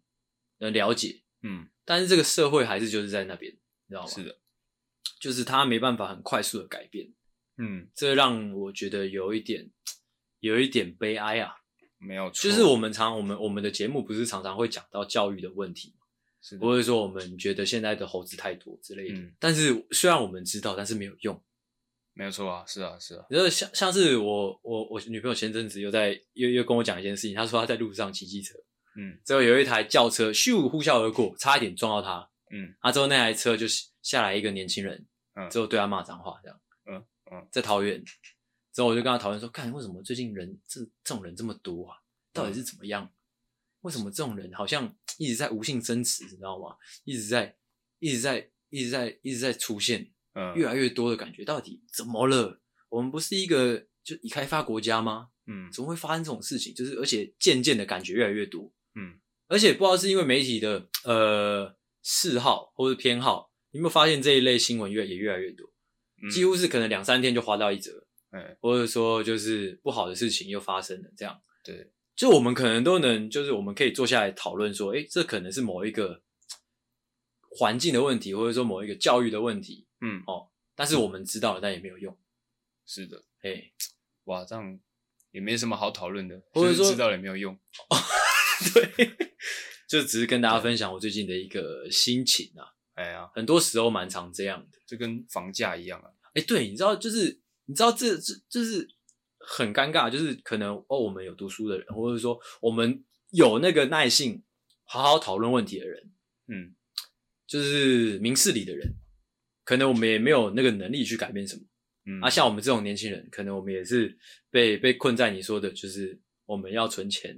[0.60, 4.08] 能了解，嗯，但是这个社会还是就是在那边，你知道吗？
[4.08, 4.40] 是的。
[5.20, 7.08] 就是它没办法很快速的改变，
[7.58, 9.72] 嗯，这让我觉得有一点，
[10.40, 11.56] 有一点悲哀啊。
[11.98, 16.05] 没有错，就是我们常我们我们的节目不是常常会讲到教育的问题吗？
[16.60, 19.16] 不会说我们觉得现在的猴子太多之类的。
[19.16, 21.42] 嗯，但是虽然我们知道，但是没有用。
[22.18, 23.26] 没有错啊，是啊，是啊。
[23.30, 28.56] 然后像像是我我我女朋友前阵子又在又又跟我讲一件事情，她说她在路上骑机车，
[28.96, 33.66] 嗯，之后有一台轿车咻呼啸而过，差一点撞到她，嗯，啊之后那台车就
[34.02, 35.06] 下来一个年轻人。
[35.34, 38.02] 嗯，之后对她骂脏话，这样，嗯嗯，在桃园，
[38.72, 41.98] 之后我就跟她讨论说，看为什么最近人这这种人这么多啊？
[42.32, 43.12] 到底是怎么样？
[43.82, 46.76] 为什么这种人好像一直在无性增值，你知道吗？
[47.04, 47.56] 一直在，
[48.00, 52.62] 一直在，一直在，一直在出现，嗯，越来越多的感觉，到底怎么了？
[52.90, 55.30] 我们不是一个就已开发国家吗？
[55.48, 56.74] 嗯，怎么会发生这种事情？
[56.74, 63.52] 就是而且渐渐的感觉越来越多，嗯，而且不知道是因为媒体的呃嗜好或者偏好。
[63.72, 65.70] 你有没有发现这一类新闻越也越来越多？
[66.24, 71.42] 嗯、几乎是可能两三天就花到一则，嗯，或者说就是不好的事情又发生了，这样。
[71.62, 76.22] 对，就我们可能都能，就是我们可以坐下来讨论说，诶，这可能是某一个
[77.50, 82.18] 环境的问题，或者说某一个教育的问题，嗯，哦，但是我们知道了，但也没有用。
[82.86, 83.74] 是的，诶，
[84.26, 84.80] 哇，这样
[85.32, 87.58] 也没什么好讨论的，或者说知道了也没有用。
[88.74, 89.12] 对，
[89.90, 92.74] 就只是跟大家分享我最近的一个心情啊。
[92.94, 96.10] 哎呀，很多时候蛮常这样的，就跟房价一样啊。
[96.34, 98.88] 哎，对，你知道，就是你知道这这就是
[99.48, 104.44] 很尴尬，就是可能哦，我们有读书的人，或者说我们有那个耐性
[104.84, 106.12] 好好讨论问题的人，
[106.48, 106.76] 嗯，
[107.46, 108.94] 就是明事理的人，
[109.64, 111.62] 可能我们也没有那个能力去改变什么。
[112.08, 114.18] 嗯，啊，像我们这种年轻人，可能我们也是
[114.50, 117.36] 被被困在你说的，就是我们要存钱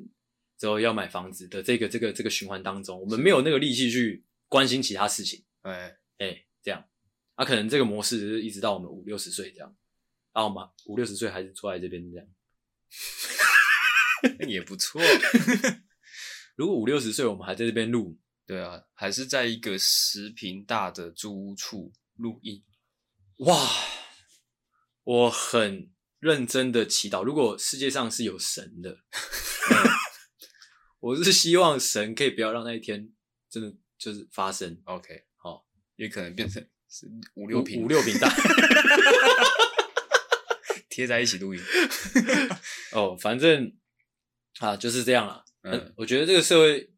[0.58, 5.44] 之后要买房子的这个这个这个循环当中，我们没有那个力气去关心其他事情。
[5.62, 6.84] 哎哎，这样，
[7.36, 9.76] 啊，可能这个模式就是一直到我们五六十岁这样，
[10.38, 12.28] 啊，我们五六十岁还是坐在这边这样，
[14.48, 15.02] 也不错。
[16.56, 22.64] 如果五六十岁我们还在这边录，对啊，还是在一个十平大的租屋处录音，
[23.38, 23.68] 哇！
[25.04, 28.92] 我很认真的祈祷，如果世界上是有神的，
[29.74, 29.90] 嗯、
[31.00, 33.12] 我是希望神可以不要让那一天
[33.50, 34.80] 真的就是发生。
[34.86, 38.30] OK，好，也可能变成是五六坪五六坪大，
[40.98, 41.62] 贴在一起录音。
[42.92, 43.72] 哦，反正
[44.58, 45.46] 啊就是这样了。
[45.62, 46.90] 嗯，我觉得这个社会，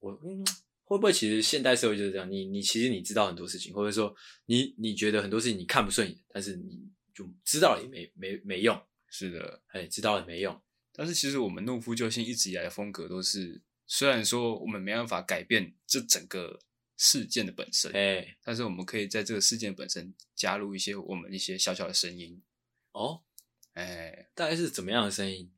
[0.00, 0.44] 我嗯
[0.82, 2.28] 会不会其实现代社会就是这样？
[2.28, 4.12] 你你其实你知道很多事情，或者说
[4.46, 6.90] 你你觉得很多事情你看不顺眼，但是你。
[7.12, 10.58] 就知道了也没没没用，是的，哎，知道了没用。
[10.94, 16.60] 但是其实我们怒夫救星一直以来的风格都是，虽然说我们没办法改变这整个
[16.96, 22.40] 事件的本身，哎，但是我们可以在这个事件本身加入一些我们一些小小的声音。
[22.92, 23.22] 哦，
[23.74, 25.52] 哎，大概是怎么样的声音？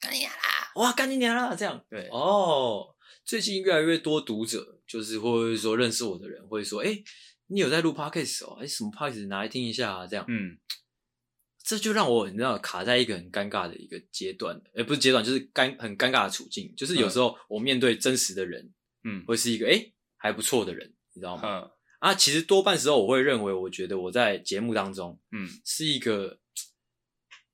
[0.00, 0.72] 干你娘啦！
[0.76, 1.54] 哇，干你娘啦！
[1.54, 2.94] 这样对哦。
[3.24, 7.02] 最近越来越多读者，就是或者说认识我的人，会说：“哎，
[7.46, 8.58] 你有在录 podcast 哦？
[8.60, 10.58] 哎，什么 podcast 拿来听一下啊？”这样，嗯。
[11.68, 16.72] 这就让我你知道卡在一个很尴尬的一个阶段，而不是阶段，就是尴很尴尬的处境。
[16.76, 21.42] 就是有时候我面对真实的人，嗯，会是一个哎还不错的人，你知道吗？
[21.42, 26.38] 嗯、啊，其实多半时候我会认为，我觉得我在节目当中，嗯，是一个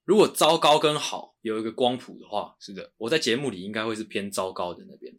[0.04, 5.12] 如果糟糕跟好有一个光谱的话，是的，我在节目里应该会是偏糟糕的那边，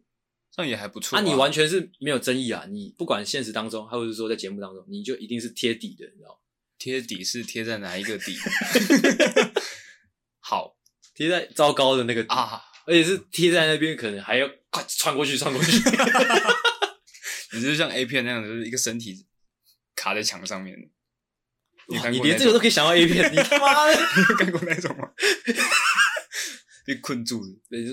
[0.50, 1.20] 这样也还不错啊。
[1.20, 6.36] 啊，你完全是没有争议啊，你不管现实当中，或者是说在节目当中，你就一定是贴底的，你知道吗？
[6.76, 8.36] 贴底是贴在哪一个底？
[10.40, 10.76] 好，
[11.14, 15.72] 贴在糟糕的那个底啊，而且是贴在那边，可能还要快穿过去，穿过去。
[17.56, 19.24] 你就像 A 片那样的，就是一个身体
[19.94, 20.90] 卡在墙上面。
[21.88, 25.10] 你看过，你连这个都可以想到 A 片， 你他妈的，你有看过那种吗？
[26.86, 27.48] 被困住了，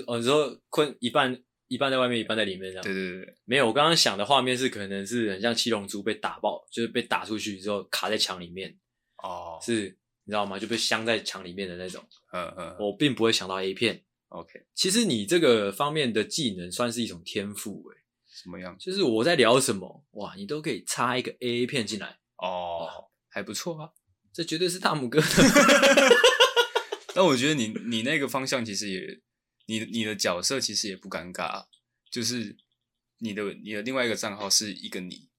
[0.08, 2.84] 哦，你说困一半，一半在外面，一半在里面，这样。
[2.84, 8.78] 对对对，没有，我刚刚想的画面是，可能是很像七龙珠被打爆，就是被打出去之后卡在墙里面。
[9.24, 10.60] 哦，是，你知道吗？
[10.60, 12.04] 就被镶在墙里面的那种。
[12.34, 14.04] 嗯嗯，我并不会想到 A 片。
[14.28, 17.98] OK，其实你这个方面的技能算是一种天赋诶。
[18.30, 18.76] 什么样？
[18.78, 22.18] 就是我在聊什么，哇，你都可以插一个 A 片进来。
[22.38, 22.90] 哦，
[23.32, 23.90] 还不错啊，
[24.32, 25.28] 这绝对是大拇哥的。
[27.16, 29.22] 但我觉得你你那个方向其实也。
[29.68, 31.66] 你你的角色其实也不尴尬，
[32.10, 32.58] 就是
[33.20, 35.30] 你的你的另外一个账号是一个你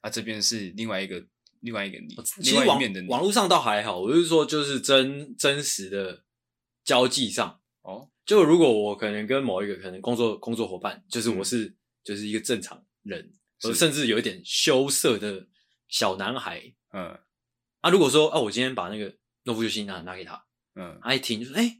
[0.00, 1.26] 啊，这边是另外一个
[1.60, 3.08] 另外一个你，另外一面的你。
[3.08, 6.24] 网络上倒还好，我就是说就是真真实的
[6.84, 13.30] 交际上哦，就如果我可能跟某一个可能工作工作伙伴，就是我是、嗯、就是一个正常人，
[13.74, 15.48] 甚至有一点羞涩的
[15.88, 17.18] 小男孩，嗯，
[17.82, 19.14] 啊，如果说啊，我今天把那个
[19.44, 20.42] 诺夫救星拿拿给他，
[20.74, 21.78] 嗯，他一听就说，哎、欸，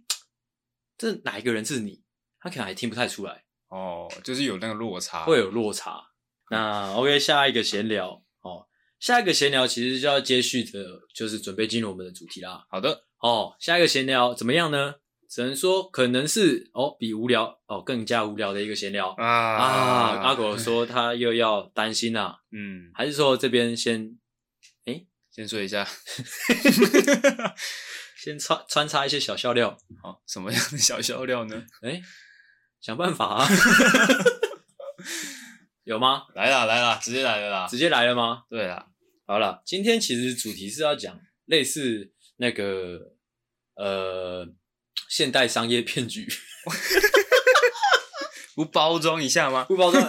[0.99, 2.03] 这哪一个人是你？
[2.39, 6.03] 他可能还听不太出来哦，就是有那个落差，会有落差。
[6.51, 8.67] 那 OK，下一个闲聊哦，
[8.99, 12.67] 下一个闲聊其实就要接续的，就是准备进入我们的主题啦。
[12.69, 14.97] 好的，哦，下一个闲聊怎么样呢？
[15.31, 20.19] 只能说可能是哦，比无聊哦更加无聊的一个闲聊啊啊。
[20.19, 24.19] 阿狗说他又要担心啦，嗯，还是说这边先诶
[25.35, 25.85] 先说一下，
[28.23, 29.77] 先穿穿插一些小笑料。
[30.03, 31.65] 好，什么样的小笑料呢？
[31.83, 32.03] 诶
[32.81, 33.49] 想办法啊！
[35.85, 36.25] 有吗？
[36.35, 37.67] 来了来了，直接来了啦！
[37.69, 38.43] 直接来了吗？
[38.51, 38.87] 对啦，
[39.27, 42.99] 好了，今天其实主题是要讲类似那个
[43.77, 44.47] 呃
[45.09, 46.29] 现代商业骗局，
[48.55, 49.65] 不包装一下吗？
[49.65, 50.07] 不包装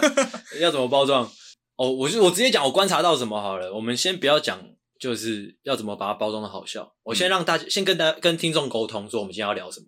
[0.60, 1.30] 要怎么包装？
[1.76, 3.72] 哦，我就我直接讲我观察到什么好了。
[3.74, 6.94] 我们先不要讲，就是要怎么把它包装的好笑。
[7.02, 9.86] 我先让大家、嗯、先跟大家跟听众沟通，说我们今天要聊什么。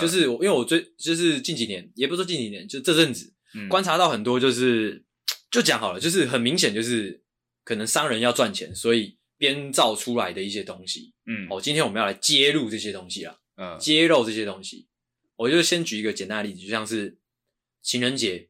[0.00, 5.04] 就是我，因为我最就是近几年，也不是说近几年，就这阵子、嗯、观察到很多，就是
[5.48, 7.22] 就讲好了，就是很明显，就是
[7.62, 11.14] 可能商人要赚钱，所以编造出来的一些东西。
[11.26, 14.88] 嗯，哦，今天我们要来揭露这些东西啊，嗯，揭露这些东西。
[15.36, 17.18] 我就先举一个简单的例子，就像是
[17.80, 18.48] 情人节，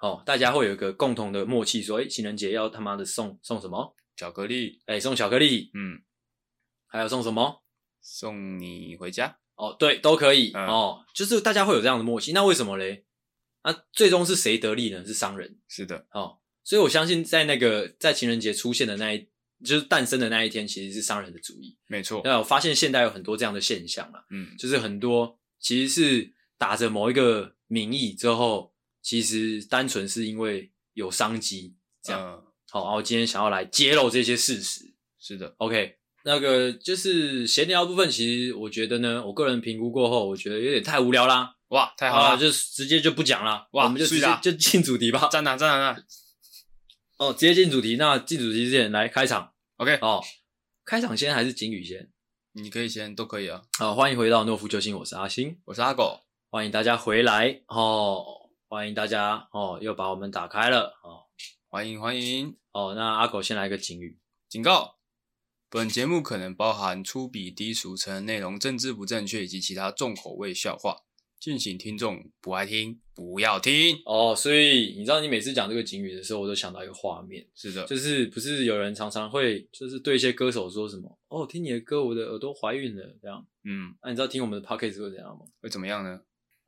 [0.00, 3.94] 哦，大家会有一个共同的默契，说，哎，情人节要他妈的送送什么？
[4.18, 6.02] 巧克力，诶，送巧克力，嗯，
[6.88, 7.62] 还有送什么？
[8.02, 9.38] 送你回家。
[9.54, 12.32] 哦，对，都可以、嗯、哦，就是大家会有这样的默契。
[12.32, 13.04] 那为什么嘞？
[13.62, 15.06] 那、啊、最终是谁得利呢？
[15.06, 15.60] 是商人。
[15.68, 19.28] 是的，哦，所以我相信在那个在情人节出现的那一，
[19.64, 21.78] 就是诞生的那一天，其实是商人的主意。
[21.86, 22.20] 没错。
[22.24, 32.44] 那我发现现代有很多这样的现象啊，嗯，就是很多其实是打着某一个名义之后，其实单纯是因为有商机这样。
[32.70, 34.94] 好、嗯哦，然后今天想要来揭露这些事实。
[35.18, 35.96] 是的，OK。
[36.24, 41.54] 那个就是闲聊部分，其实我觉得呢，我个人评估过后，我觉得有点太无聊啦。
[41.68, 43.68] 哇，太好了，就直接就不讲了。
[43.72, 45.28] 哇，我们就直接就进主题吧。
[45.28, 46.02] 站哪站哪哪。
[47.18, 47.96] 哦，直接进主题。
[47.96, 49.52] 那进主题之前来开场。
[49.76, 50.22] OK，哦，
[50.84, 52.10] 开场先还是景宇先？
[52.52, 53.62] 你可以先，都可以啊。
[53.78, 58.24] 好，欢迎回到诺夫救星，我是阿星，我是阿狗，欢迎大家回来哦，
[58.68, 61.17] 欢迎大家哦，又把我们打开了哦，
[61.70, 62.56] 欢迎欢迎。
[62.72, 64.96] 哦，那阿狗先来一个警语，警告。
[65.68, 70.96] 本节目可能包含粗鄙、低俗、成人内容、政治不正确以及其他重口味笑话，
[71.38, 74.34] 敬请听众不爱听不要听哦。
[74.34, 83.46] 所以你知道，你每次讲这个警语的时候，我都想到一个画面，是的，就是不是有人常常会就是对一些歌手说什么哦，听你的歌，我的耳朵怀孕了这样。
[83.64, 85.44] 嗯，那、啊、你知道听我们的 podcast 会怎样吗？
[85.60, 86.18] 会怎么样呢？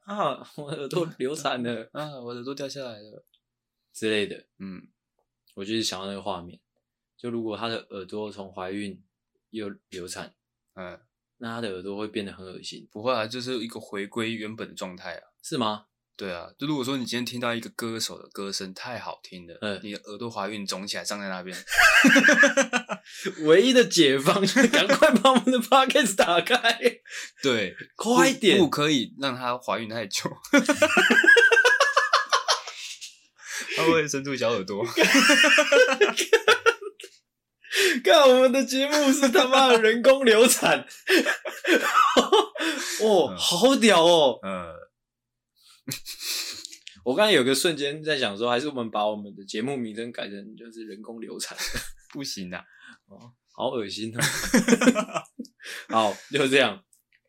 [0.04, 3.24] 啊，我的耳朵流产了啊，我的耳朵掉下来了
[3.92, 4.46] 之类的。
[4.58, 4.82] 嗯，
[5.54, 6.60] 我就是想要那个画面。
[7.16, 9.02] 就如果他的耳朵从怀孕
[9.50, 10.34] 又流产，
[10.74, 10.98] 嗯，
[11.38, 12.88] 那他的耳朵会变得很恶心。
[12.90, 15.22] 不会啊，就是一个回归原本的状态啊。
[15.42, 15.86] 是吗？
[16.16, 21.56] 对啊，就如果说你今天听到一个歌手的歌声太好听了，嗯，你的耳朵怀孕肿起来站在那边，
[23.46, 26.78] 唯一的解放就是赶快把我们的 podcast 打开，
[27.42, 30.30] 对，快一点，不可以让她怀孕太久。
[33.84, 34.84] 他会伸出小耳朵。
[38.04, 40.78] 看我们的节目是他妈的人工流产，
[43.02, 44.38] 哦、嗯，好屌哦！
[44.42, 44.74] 嗯，
[47.04, 51.56] 我刚才有个瞬间在想说，还是我们把我们的节目名称改成就是人工流产，
[52.12, 52.64] 不行啊！
[53.06, 54.24] 哦，好恶心啊！
[55.88, 56.82] 好，就是这样。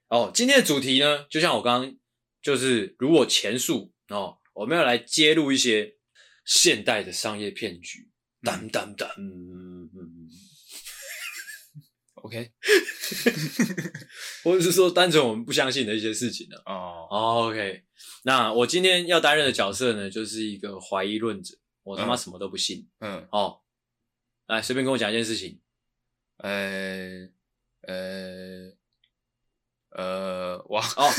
[0.10, 1.96] 哦，今天的主题呢，就像我刚刚
[2.42, 5.98] 就是如果前述哦，我们要来揭露一些。
[6.54, 8.10] 现代的商业骗局，
[8.44, 9.10] 当当当，
[12.16, 12.52] OK，
[14.44, 16.58] 或者是说单纯我们不相信的一些事情呢？
[16.66, 17.86] 哦、oh.，OK，
[18.24, 22.86] 那我今天要担任的角色呢，就是一个怀疑论者，我他妈什么都不信。
[23.00, 23.54] 嗯，哦、oh.，
[24.48, 25.62] 来随便跟我讲一件事情，
[26.40, 27.30] 呃，
[27.88, 28.81] 呃。
[29.92, 31.10] 呃，哇哦，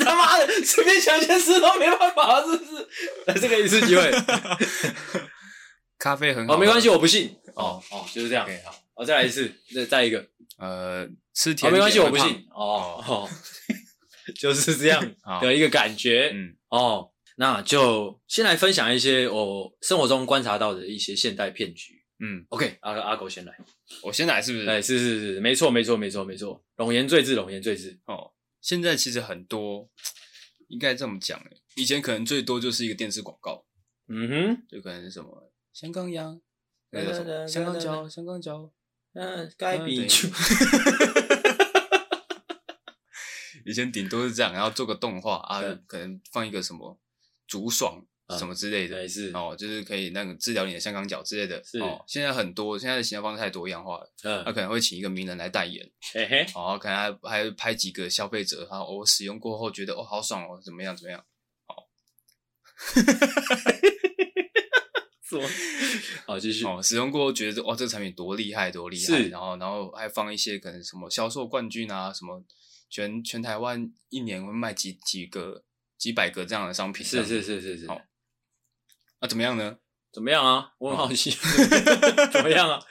[0.00, 2.88] 他妈的，随便想件事都没办法，是不是？
[3.26, 4.10] 来， 这个一次机会，
[5.98, 6.54] 咖啡很好。
[6.54, 7.36] 哦，没关系，我不信。
[7.54, 8.48] 哦哦，就是这样。
[8.64, 10.24] 好，我，再来一次，再再一个。
[10.58, 12.46] 呃，吃甜哦，没关系，我不信。
[12.54, 13.28] 哦哦，
[14.40, 16.30] 就是这样的一个感觉。
[16.32, 22.01] 嗯，哦，那就先来分享一些我生活中观察到的一些现代骗局。
[22.24, 23.52] 嗯，OK，阿阿狗先来，
[24.04, 24.66] 我先来是不是？
[24.68, 27.98] 哎，是是是，没错没错没错没错，冗言赘字，冗言赘字。
[28.04, 28.30] 哦，
[28.60, 29.90] 现在其实很多，
[30.68, 33.66] 应该这么讲，以前可能最多就是一个电视广告，
[34.06, 36.40] 嗯哼，就可能是什么香港羊，
[36.90, 38.72] 那个什么香港脚，香港脚，
[39.14, 40.28] 嗯，该比就，
[43.66, 47.00] 以前顶多是这样，然后做个动画啊，可能放一个什么
[47.48, 48.06] 竹爽。
[48.38, 51.62] 什么之类的，是哦，就是可以那个治疗你的香港脚之类的。
[51.64, 54.10] 是哦，现在很多，现在的行销方式太多样化了。
[54.22, 61.22] 嗯，他可能会请一个名人来代言，嘿嘿，哦，可能还还拍几个消费者，然后我使用过后觉得哦好爽哦，怎么样怎么样？
[61.66, 61.74] 好，
[65.28, 65.46] 什么？
[66.26, 66.64] 好，继续。
[66.64, 69.02] 哦，使用过后觉得哇，这个产品多厉害，多厉害。
[69.02, 72.42] 是，然后然后还放一些可能什么销售冠军啊，什么
[72.88, 75.64] 全全台湾一年会卖几几个
[75.98, 77.04] 几百个这样的商品。
[77.04, 77.86] 是是是是是。
[77.88, 78.00] 好。
[79.22, 79.78] 那、啊、怎么样呢？
[80.12, 80.72] 怎么样啊？
[80.78, 82.82] 我很好奇，哦、 怎么样啊？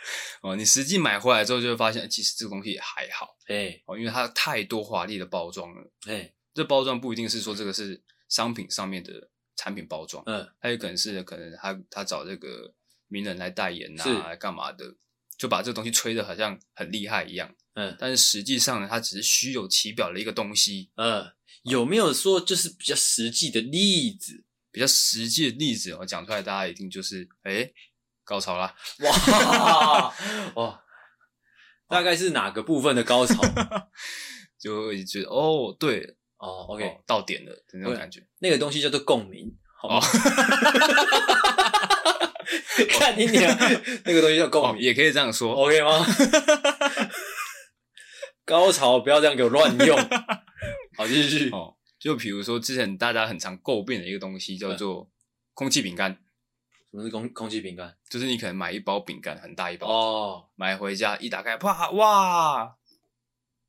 [0.42, 3.36] 哦，你实际买回来之后就会发现，其实这个东西也还好。
[3.48, 5.92] 哎，哦，因为它太多华丽的包装了。
[6.08, 12.74] 哎，这包装不一定是说这个是商品上面的产品包装，嗯，它有可能是可能他他找这个
[13.08, 14.96] 名人来代言啊，是来干嘛的，
[15.38, 17.54] 就把这个东西吹得好像很厉害一样。
[17.74, 20.90] 嗯，但是实际上呢，它只是虚有其表的一个东西。
[20.96, 21.32] 嗯，
[21.64, 24.46] 有没有说就是比较实际的例子？
[24.72, 27.74] 比较实际的例子，我讲出来，大家一定就是哎、欸，
[28.24, 28.74] 高潮啦！
[29.00, 30.14] 哇
[30.56, 30.82] 哇，
[31.90, 33.42] 大概是哪个部分的高潮？
[34.60, 38.26] 就会觉得哦，对哦，OK，哦到点了的那种感觉。
[38.40, 39.52] 那个东西叫做共鸣。
[39.84, 40.00] 哦，
[42.88, 43.58] 看你俩，
[44.06, 46.06] 那个东西叫共鸣、哦，也可以这样说，OK 吗？
[48.46, 49.98] 高潮不要这样给我乱用。
[50.96, 51.50] 好，继续。
[51.50, 55.12] 哦，就比如说之前大家很常诟病的一个东西叫做
[55.54, 56.18] 空气饼干。
[56.90, 57.96] 什么是空空气饼干？
[58.10, 62.76] 就是你可能买一包饼干，很大一包哦，买回家一打开，啪哇！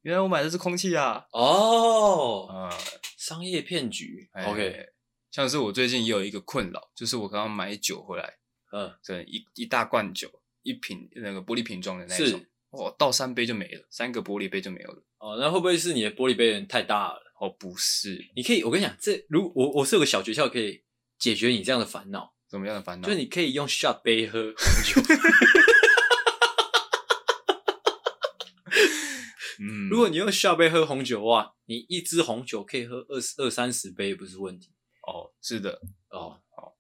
[0.01, 1.27] 原来我买的是空气啊！
[1.31, 2.79] 哦，啊、嗯，
[3.19, 4.29] 商业骗局。
[4.33, 4.89] 哎、OK，
[5.31, 8.39] 像是我最近也有一个困扰，就是我刚刚买酒回来，
[8.73, 10.29] 嗯，这一一大罐酒，
[10.63, 15.03] 一瓶那个玻璃瓶装的那种，是哦，倒三杯就没了，三个玻璃杯就没有了。
[15.19, 17.32] 哦，那会不会是你的玻璃杯太大了？
[17.43, 20.85] 哦，不是，你可以，我跟你讲，这如我我是有个小诀窍可以
[21.19, 22.33] 解决你这样的烦恼。
[22.49, 23.09] 什么样的烦恼？
[23.09, 25.03] 就是你可以用 shot 杯喝红酒。
[29.59, 34.71] 嗯，如果你用 shot 杯喝红酒的话，你一支红酒可以喝二十二三十杯，不是问题。
[35.09, 35.81] 哦，是的，
[36.11, 36.77] 哦，好，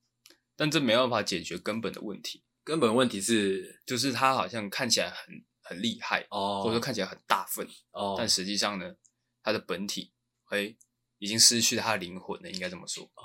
[0.54, 2.44] 但这没办法解决根本的问题。
[2.62, 8.94] 根本问题是，就是它好像看起来很很厉害哦，或者说看起来很大份哦，但实际上呢，
[9.42, 10.12] 它的本体
[10.52, 10.74] 哎
[11.18, 13.08] 已经失去了它的灵魂了，应该这么说。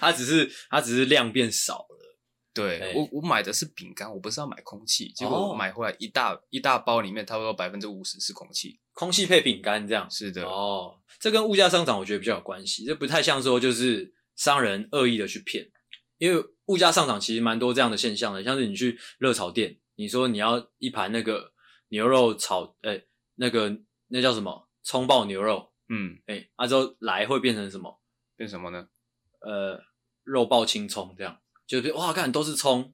[0.00, 2.18] 它只是它只是量变少了。
[2.52, 10.08] 对，欸、我我买的是饼干，我不是要买空气，结果我买回来一大、哦、一大包里面，差不多百分之五十是空气，空气配饼干这样。
[10.08, 15.68] 是的，哦，这跟物价上涨我觉得比较有关系，这不太像说就是商人恶意的去骗，
[16.18, 21.52] 因为物价上涨其实蛮多这样的现象的，像是你去热炒店，你说你要一盘那个
[21.88, 23.76] 牛肉炒，诶、欸、那个
[24.06, 28.00] 那叫什么葱爆牛肉，嗯，哎、欸、啊之后来会变成什么？
[28.36, 28.88] 变什么呢？
[29.40, 29.82] 呃，
[30.22, 31.40] 肉爆青葱这样。
[31.66, 32.92] 就是哇，看都是葱，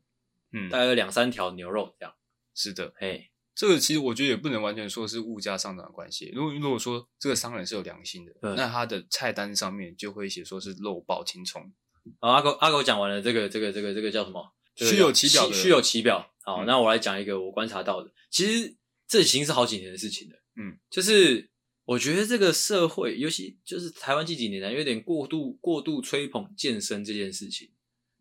[0.52, 2.14] 嗯，大概有两三条牛肉这样。
[2.54, 6.30] 是的，哎，这个其实我觉得也不能完全说是物价上涨的关系。
[6.32, 11.72] 如果如果说这个商人是有良心的，嗯、那他的菜单上面就会写说是肉爆青葱。
[12.20, 14.54] 好，阿狗阿狗讲完了，这个这个这个这个叫什么？
[14.76, 16.32] 虚有其表的，虚有其表。
[16.42, 18.76] 好，嗯、那我来讲一个我观察到的，其实
[19.08, 20.36] 这已经是好几年的事情了。
[20.54, 21.49] 嗯，就是
[21.90, 27.68] 我觉得这个社会，尤其就是台湾近几年来有点过度过度吹捧健身这件事情。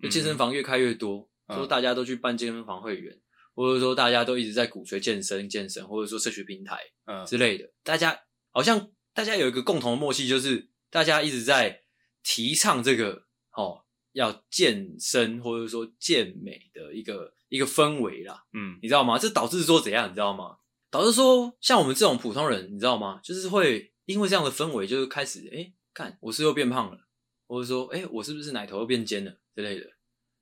[0.01, 3.21] 就健身房越开越多，嗯、说大家都去办健身房会员，嗯、
[3.53, 6.79] 或者说大家都一直在鼓吹健身、健身，或者说社群平台
[7.27, 11.83] 之类的，嗯、大家好像大家有一个共同的默契，就是大家一直在
[12.23, 18.45] 提倡这个哦，要健身或者说健美的一个一个氛围啦。
[18.53, 19.19] 嗯，你知道吗？
[19.19, 20.09] 这导致说怎样？
[20.09, 20.57] 你知道吗？
[20.89, 23.19] 导致说像我们这种普通人，你知道吗？
[23.23, 27.07] 就是会因为这样的氛围，就是开始哎，看我是又变胖了，
[27.47, 29.39] 或者说哎，我是不是奶头又变尖了？
[29.55, 29.85] 之类的，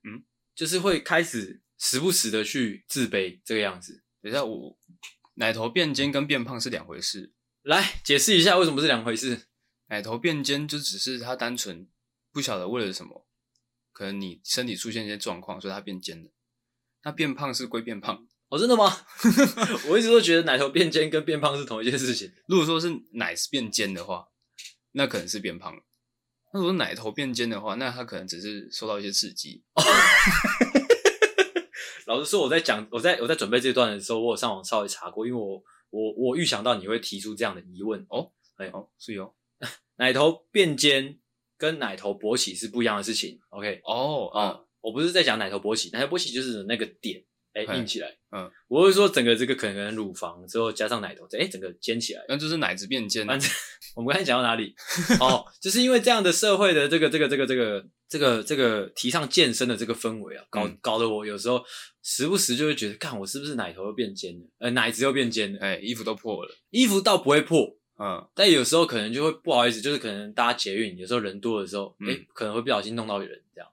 [0.04, 0.24] 嗯，
[0.54, 4.04] 就是会开始时不时的去自卑这个样子。
[4.22, 4.78] 等一下，我
[5.34, 7.32] 奶头变尖跟变胖是两回事。
[7.62, 9.48] 来解释一下为什么是两回事。
[9.88, 11.88] 奶头变尖就只是他单纯
[12.30, 13.26] 不晓得为了什么，
[13.92, 16.30] 可能你身体出现一些状况，所以它变尖了。
[17.02, 18.27] 那变胖是归变胖。
[18.50, 18.96] 哦，真的吗？
[19.88, 22.32] 我一直都觉得奶头变尖跟变胖是同一件事情。
[22.46, 24.28] 如果说是奶是变尖的话，
[24.92, 25.82] 那可能是变胖了。
[26.54, 29.62] 那如果奶头变尖的话，那他可能只是受到一些刺激。
[32.06, 38.32] 老实说，我在讲，我在我在准备这段的时候，我有上网稍微查过，因为我我我预想到你会提出这样的疑问哦。
[38.56, 39.34] 哎哦，是哦，
[39.98, 41.18] 奶头变尖
[41.58, 43.38] 跟奶头勃起是不一样的事情。
[43.50, 47.22] OK，哦啊、嗯，我不是在讲奶头勃起，奶头勃起就是那个点。
[47.58, 53.26] 哎、欸，硬起来，嗯，我会说整个这个可能乳房之后加上奶头，哎、欸，整个尖起来，那就是奶子变尖。
[53.26, 53.50] 反正
[53.96, 54.74] 我们刚才讲到哪里？
[55.18, 61.62] 哦，就是因为这样的社会的这个这个这个这个这个这个提倡健身的这个氛围啊，搞搞得我有时候
[62.02, 64.46] 时不时就会觉得，看我是不是奶头又变尖了？
[64.58, 73.68] 呃，奶子又变尖了，哎、欸，衣服都破了，衣服倒不会破，嗯，但有时候可能就会不好意思，就是可能大家捷运，有时候人多的时候，哎、欸，可能会不小心弄到人，这样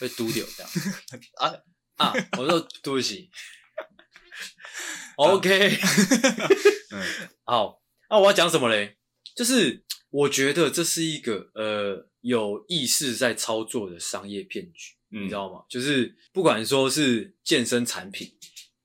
[0.00, 0.70] 会嘟掉这样
[1.38, 1.54] 啊
[1.96, 3.30] 啊， 我说对不起。
[5.16, 5.48] OK，
[6.92, 7.02] 嗯，
[7.44, 8.96] 好，那我要讲什么嘞？
[9.34, 15.64] 就是我觉得这是一个呃有意识在操作的商业骗局，嗯、你知道吗？
[15.70, 18.30] 就是不管说是健身产品，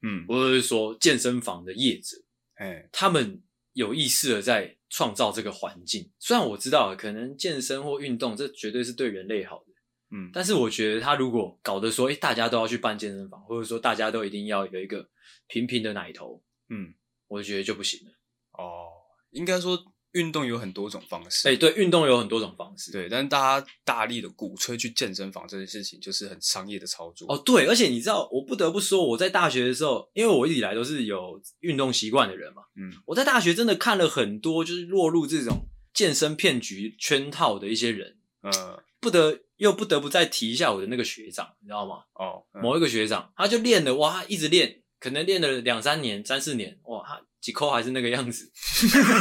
[0.04, 2.18] 嗯，或者是说健身房的业者，
[2.56, 3.42] 哎，他们
[3.74, 6.12] 有意识的在创造这个环境。
[6.18, 9.71] 虽然我知道可能健身或运动这绝对是对人类好的，
[10.12, 15.10] 嗯，但是我觉得他如果搞得说，哎、欸，大家都要去办健身房，或者说大家都一定要有一个。
[15.48, 16.94] 平平的奶头，嗯，
[17.28, 18.12] 我觉得就不行了。
[18.54, 18.88] 哦，
[19.32, 19.78] 应该说
[20.14, 21.50] 运动有很多种方式。
[21.50, 22.90] 哎、欸，对，运动有很多种方式。
[22.90, 27.30] 对，但是大家大力的鼓吹去健身房这件事情，就是很商业的操作。
[27.30, 38.18] 哦，对，而且你知道，我不得不说，我在大学的时候，因为我一直以来都是有运动习惯的人嘛，嗯，我在大学真的看了很多，就是落入这种健身骗局圈套的一些人。
[38.44, 41.98] 嗯，不得又不得不再提一下我的那个学长，你知道吗？
[42.16, 44.82] 哦，嗯、某一个学长，他就练了哇，他一直练。
[45.00, 48.52] 可能练了两三年、三四年，哇，他几扣还是那个样子。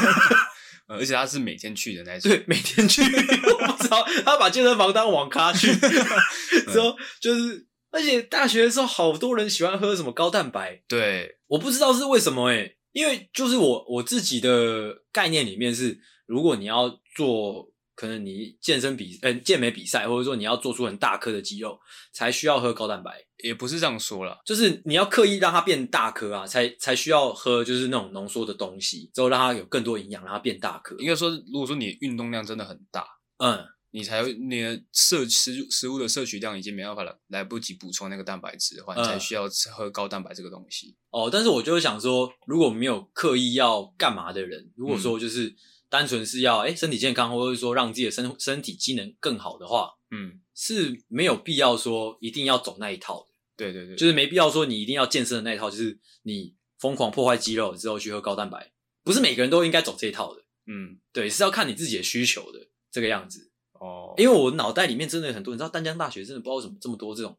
[0.89, 5.73] 而且他是每天去的那种，对，每天去， 我不知道他把健身房当网咖去，
[6.73, 17.70] 之后就是，而且大学的时候好多人喜欢喝什么高蛋白，对，我不知道是为什么诶、欸，因为就是我我自己的概念里面是，如果你要做。
[18.01, 21.79] 可能你健身比呃健美比赛，或者说你要做出很大颗的肌肉，
[22.15, 30.97] 才需要喝高蛋白，也不是这样说了，就是你要刻意让它变大颗啊，才才需要喝就是那种浓缩的东西，之后让它有更多营养，让它变大颗。
[30.97, 39.47] 应该说，如果说你运动量真的很大，嗯，你才会你的摄食食物的摄取量已经没办法了，来不及补充那个蛋白质的话，你才需要
[39.77, 40.97] 喝高蛋白这个东西。
[41.11, 45.49] 哦，但是我就是想说，如果没有刻意要干嘛的人，如果说就是。
[45.49, 45.57] 嗯
[45.91, 53.35] 单纯是要诶、欸、身体健康，或者说让自己的身身体机能更好的话，嗯，是没有必要说一定要走那一套的。
[53.57, 58.73] 对对对，就是没必要说你一定要健身的那一套，就是你疯狂破坏肌肉之后去喝高蛋白，
[59.03, 60.43] 不是每个人都应该走这一套的。
[60.67, 63.51] 嗯，对，是要看你自己的需求的这个样子。
[63.73, 67.37] 哦，因为我脑袋里面真的很多，你知道丹江大学真的不知道为什么这么多这种，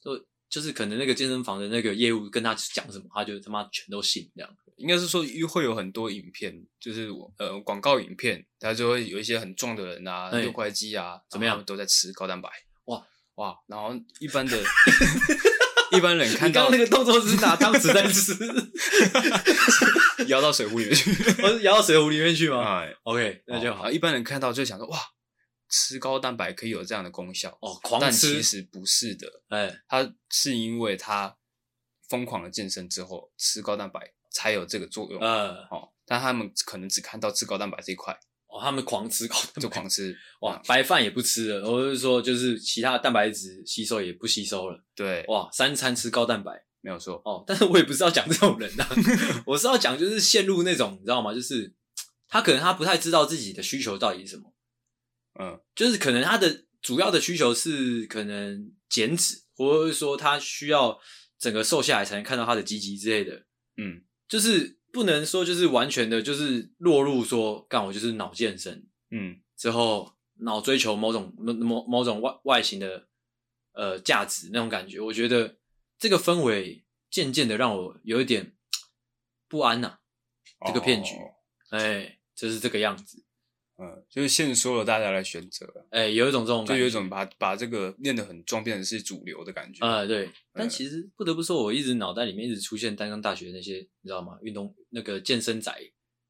[0.00, 4.56] 就就是可能那个健身房的那个业务跟他讲什么，他就他妈全都信这样。
[4.78, 7.08] 应该是说，会有很多影片，就是
[7.38, 12.48] 呃广告影片，它就会有一些很壮的人啊，六块肌啊，怎么样，都在吃高蛋白。
[12.84, 13.56] 哇哇！
[13.66, 14.56] 然后一般的，
[15.92, 18.34] 一般人看到那个动作是拿汤匙在吃，
[20.26, 21.10] 摇到水壶里面去，
[21.42, 22.80] 我是摇到水壶里面去吗？
[22.80, 23.90] 哎，OK，那就好。
[23.90, 24.98] 一般人看到就想说，哇，
[25.68, 28.04] 吃高蛋白可以有这样的功效哦，狂吃。
[28.06, 31.36] 但其实不是的，哎，他是因为他
[32.08, 34.14] 疯狂的健身之后吃高蛋白。
[34.38, 38.16] 才有这个作用，嗯，哦，但他们可能只看到吃高蛋白这一块，
[38.46, 48.88] 哦，他们狂吃高蛋白，就狂吃， 哇，白饭也不吃了，或者是说就是其他的蛋白质吸收也不吸收了，对，哇，三餐吃高蛋白，没有错，哦，但是我也不是要讲这种人啊，
[49.44, 51.34] 我是要讲就是陷入那种你知道吗？
[51.34, 51.74] 就是
[52.28, 54.54] 他可能他不太知道自己的需求到底是什么，
[55.40, 60.96] 嗯，就是可能他的主要的需求是可能减脂，或者是说他需要
[61.40, 63.42] 整个瘦下来才能看到他的鸡鸡之类的，
[63.76, 64.04] 嗯。
[64.28, 73.08] 就是不能说，就是完全的，就是落入说，干我就是脑健身，嗯，之后脑追求某种某某某种外外形的
[73.72, 75.56] 呃价值那种感觉，我觉得
[75.98, 78.54] 这个氛围渐渐的让我有一点
[79.48, 79.88] 不安呐、
[80.58, 81.14] 啊，这个骗局，
[81.70, 83.24] 哎、哦欸，就是这个样子。
[83.80, 89.86] 嗯，就是限缩了大家来选择，哎、欸，有一种这种感觉，就有一种把把这个练得很壮，变成是主流的感觉。
[89.86, 90.28] 啊、嗯，对。
[90.52, 94.36] 但其实不得不说，我一直脑袋里面一直出现丹江大学那些，你知道吗？
[94.42, 95.72] 运动那个健身仔，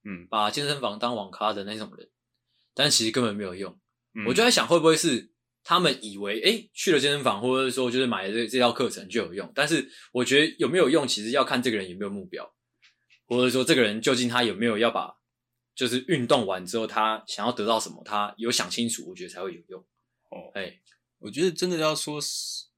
[0.04, 2.10] 嗯，把健身房当网咖的那种人，
[2.74, 3.72] 但其实根本没有用。
[4.14, 5.30] 嗯、我就在想，会不会是
[5.64, 9.50] 他们以为，哎、欸，去了健身房，或者说就是买了这这套课程就有用？
[9.54, 12.54] 但是我觉得有没有用，其实要看这个人有没有目标，
[13.26, 15.16] 或者说这个人究竟他有没有要把。
[15.78, 19.80] 就是运动完之后，他想要得到什么，他有想清楚，我觉得才会有用。
[20.28, 20.76] 哦，哎，
[21.20, 22.20] 我觉得真的要说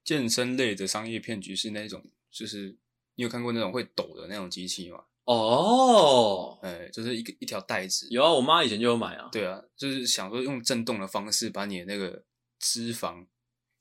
[0.04, 2.76] 健身类的商业骗局是那种，就是
[3.14, 5.02] 你有看过那种会抖的那种机器吗？
[5.24, 8.06] 哦，哎，就是一个一条带子。
[8.10, 9.30] 有啊，我妈以前就有买啊。
[9.32, 12.22] 对啊，就是想说用震动的方式把你的那个
[12.58, 13.26] 脂肪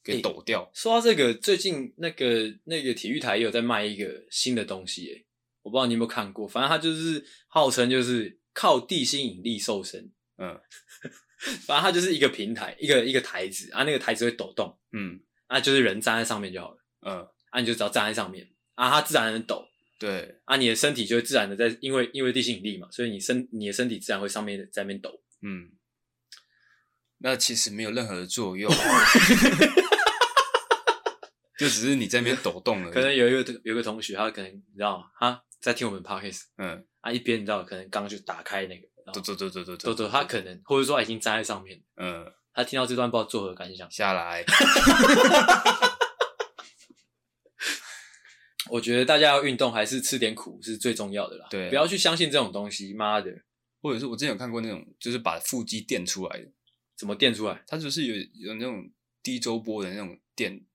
[0.02, 0.72] 给抖掉。
[0.74, 5.26] 说到这个，最近那个那个体育台也有在卖一个新的东西，哎，
[5.64, 8.39] 我不知道你有没有看过，反正它就是号称就是。
[8.54, 10.60] 靠地心引力瘦身，嗯，
[11.66, 19.66] 反正它就是一个平台，一个一个台子啊，那个台子会抖动，嗯，啊，就是人站在上面就好了，嗯，啊，你就只要站在上面，啊，它自然的抖，
[20.00, 25.72] 对，啊，你的身体就会自然的在，因为因为地心引力嘛，所以你身你的身体自然会上面在那边抖，嗯，
[27.20, 28.70] 那其实没有任何的作用，
[31.58, 35.06] 就只是你在那边抖动了，可能有一个有一个同学，他可能你知道吗？
[35.20, 36.86] 他在听我们 podcast，嗯。
[37.02, 44.46] 啊，一边你知道，可能刚刚就打开那个，对对对对对对对，他可能或者说已经粘在上面，嗯，他听到这段不知道作何感想，下来。
[48.70, 53.32] 我觉得大家要运动还是吃点苦是最重要的啦，对，不要去相信这种东西，妈的！
[53.82, 56.52] 或者是我之前有看过那种，就是把腹肌垫出来的，
[56.96, 57.64] 怎么垫出来？
[57.66, 58.92] 它就是有有那种
[59.24, 60.66] 低周波的那种垫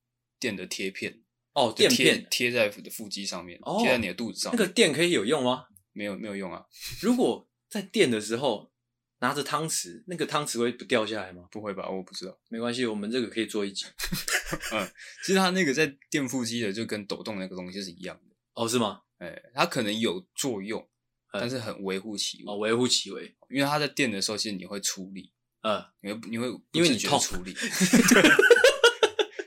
[0.41, 1.20] 垫的贴片。
[1.53, 4.53] 哦，垫片贴在腹肌上面，贴在你的肚子上。
[4.53, 5.66] 那个垫可以有用吗？
[5.95, 6.62] 没有，没有用啊。
[7.01, 8.70] 如果在垫的时候
[9.20, 11.45] 拿着汤匙，那个汤匙会不掉下来吗？
[11.51, 12.38] 不会吧，我不知道。
[12.51, 13.86] 没关系，我们这个可以做一集。
[14.72, 14.86] 嗯，
[15.24, 18.34] 其实它那个在垫腹肌的，就跟抖动那个东西是一样的。
[18.53, 19.01] 哦，是吗？
[19.18, 20.86] 哎，它可能有作用，
[21.32, 22.53] 但是很微乎其微。
[22.53, 23.34] 哦，微乎其微。
[23.49, 25.32] 因为它在垫的时候，其实你会出力。
[25.62, 27.55] 嗯，你会你会因为你痛出力。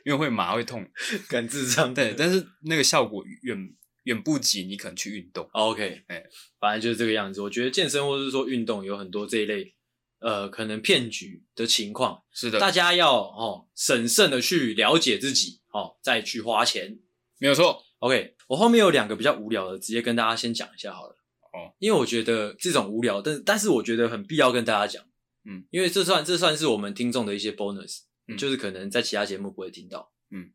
[0.03, 0.89] 因为会麻会痛，
[1.27, 1.93] 感智障。
[1.93, 3.75] 对，但是那个效果远
[4.07, 5.47] 远不及你可能去运动。
[5.51, 6.23] OK，哎，
[6.59, 7.41] 反正就是这个样子。
[7.41, 9.75] 我觉得健身或者是说运动有很多这一类
[10.19, 16.97] 呃可能骗局的情况，是的，大家要哦审慎的去了解自己哦，再去花钱，
[17.37, 17.83] 没有错。
[17.99, 21.17] OK，我后面有两个比较无聊的，直接跟大家先讲一下好了。
[21.51, 25.03] 哦，因为我觉得这种无聊，但但是我觉得很必要跟大家讲。
[25.43, 30.13] 嗯，因为这算这算是我们听众的一些 bonus，嗯，就是可能在其他节目不会听到。
[30.29, 30.51] 嗯，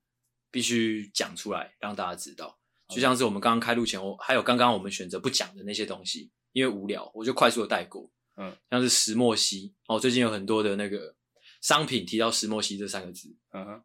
[0.51, 2.59] 必须讲出来让大家知道。
[2.95, 8.11] 就像是我们刚刚开录前，我还有刚刚我们选择不讲的那些东西，因为无聊，我就快速的带过。
[8.37, 11.15] 嗯，像是石墨烯哦，最近有很多的那个
[11.61, 13.37] 商品提到石墨烯这三个字。
[13.53, 13.83] 嗯哼。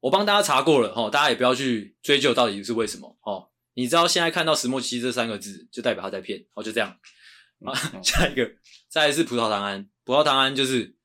[0.00, 3.50] 我帮大家查过了哦，大家也不要去追究到底是为什么哦。
[3.74, 6.90] 你知道现在看到石墨烯这三个字，就代表他在骗哦，就这样。
[7.64, 8.48] 啊、嗯， 下一个，
[8.88, 9.88] 再来是葡萄糖胺。
[10.04, 10.96] 葡萄糖胺就是，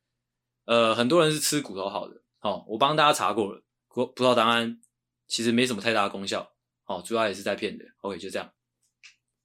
[0.65, 2.21] 呃，很多人是吃骨头好的。
[2.41, 4.79] 哦，我帮大家查过了，葡葡萄糖胺
[5.27, 6.52] 其实没什么太大的功效。
[6.85, 7.85] 齁，主要也是在骗的。
[8.01, 8.51] OK，就这样。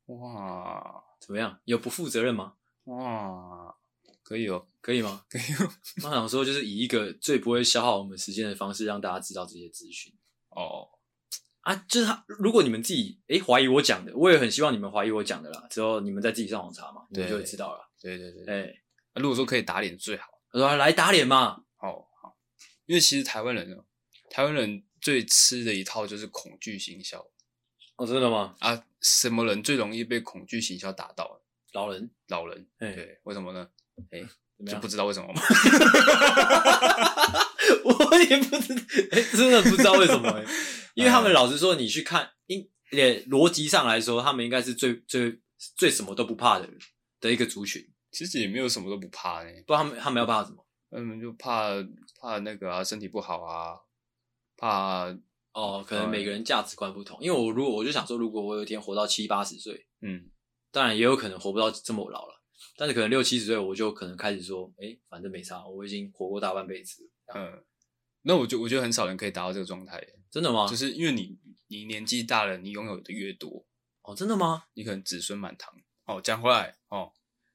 [0.07, 1.61] 哇，怎么样？
[1.64, 2.55] 有不负责任吗？
[2.84, 3.74] 哇。
[4.22, 5.24] 可以哦，可以吗？
[5.30, 5.70] 可以哦。
[6.05, 10.12] 我想说，就是以一个最不会消耗我们时间的方式，让大家知道这些资讯。
[10.51, 10.86] 哦，
[11.61, 15.66] 啊，就是他，如果你们自己诶怀疑我讲的，我也很希望你们怀疑我讲的啦。
[15.70, 17.91] 之后你们再自己上网查嘛，你们就会知道了。
[18.03, 18.82] 对对对，哎、欸，
[19.14, 21.64] 如果说可以打脸最好，我说来打脸嘛。
[21.76, 22.36] 好好，
[22.84, 23.76] 因为其实台湾人呢，
[24.28, 27.24] 台湾人最吃的一套就是恐惧行销。
[27.96, 28.55] 哦，真的吗？
[28.61, 31.40] 啊，什么人最容易被恐惧行销打到？
[31.72, 32.66] 老人，老人。
[32.78, 33.68] 欸、对，为什么呢？
[34.11, 34.28] 哎、 欸，
[34.72, 35.40] 就不知道为什么吗？
[37.84, 38.82] 我也不知道，
[39.12, 40.49] 哎、欸，真的不知道为什么哎、欸，
[40.94, 45.40] 因为他们老实说，你去看，应也逻辑上来说，他们应该是最最
[45.76, 46.78] 最什么都不怕的人
[47.20, 47.86] 的一个族群。
[48.11, 50.64] 其实也没有什么都不怕呢、欸，不知道他们他们要怕什么？
[50.90, 51.68] 他们就怕
[52.20, 53.76] 怕那个啊，身体不好啊，
[54.59, 55.17] 怕
[55.55, 57.19] 哦，可能每个人价值观不同。
[57.23, 60.29] 因为我如果我就想说，如果我有一天活到七八十岁，嗯，
[60.71, 62.43] 当然也有可能活不到这么老了。
[62.77, 67.09] 但是可能六七十岁，我就可能开始说，哎、欸，反正没差，我已经活过大半辈子。
[67.35, 67.65] 嗯，
[68.23, 70.05] 那我就我觉得很少人可以达到这个状态。
[70.31, 70.67] 真的吗？
[70.69, 71.39] 就是因为你
[71.69, 73.65] 你年纪大了，你拥有的越多。
[74.03, 74.65] 哦，真的吗？
[74.75, 75.73] 你可能子孙满堂。
[76.05, 77.13] 哦，讲回来哦，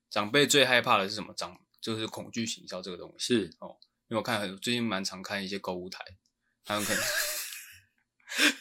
[0.10, 1.34] 长辈最害怕的是什么？
[1.34, 3.36] 长就是恐惧行销这个东西。
[3.36, 3.78] 是哦，
[4.08, 6.04] 因为我看很最近蛮常看一些购物台，
[6.66, 7.03] 他们可能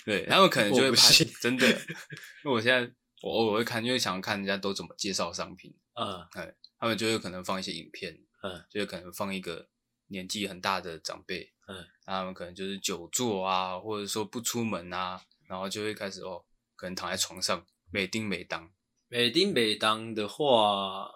[0.05, 1.09] 对他们可能就会怕，
[1.41, 1.69] 真的。
[1.69, 2.93] 因为我现在
[3.23, 5.75] 我偶尔会看，因为想要看人家都怎么介绍商品。
[5.95, 9.69] 嗯，哎，他们就有可能放一些影片，嗯，就有可能放一个
[10.09, 16.45] 年纪很大的长辈，嗯，他们可能就是久坐啊，或者说不出门啊，然后就会开始哦，
[16.75, 18.73] 可能躺在床上，美叮美当，
[19.09, 21.11] 美叮美当的话，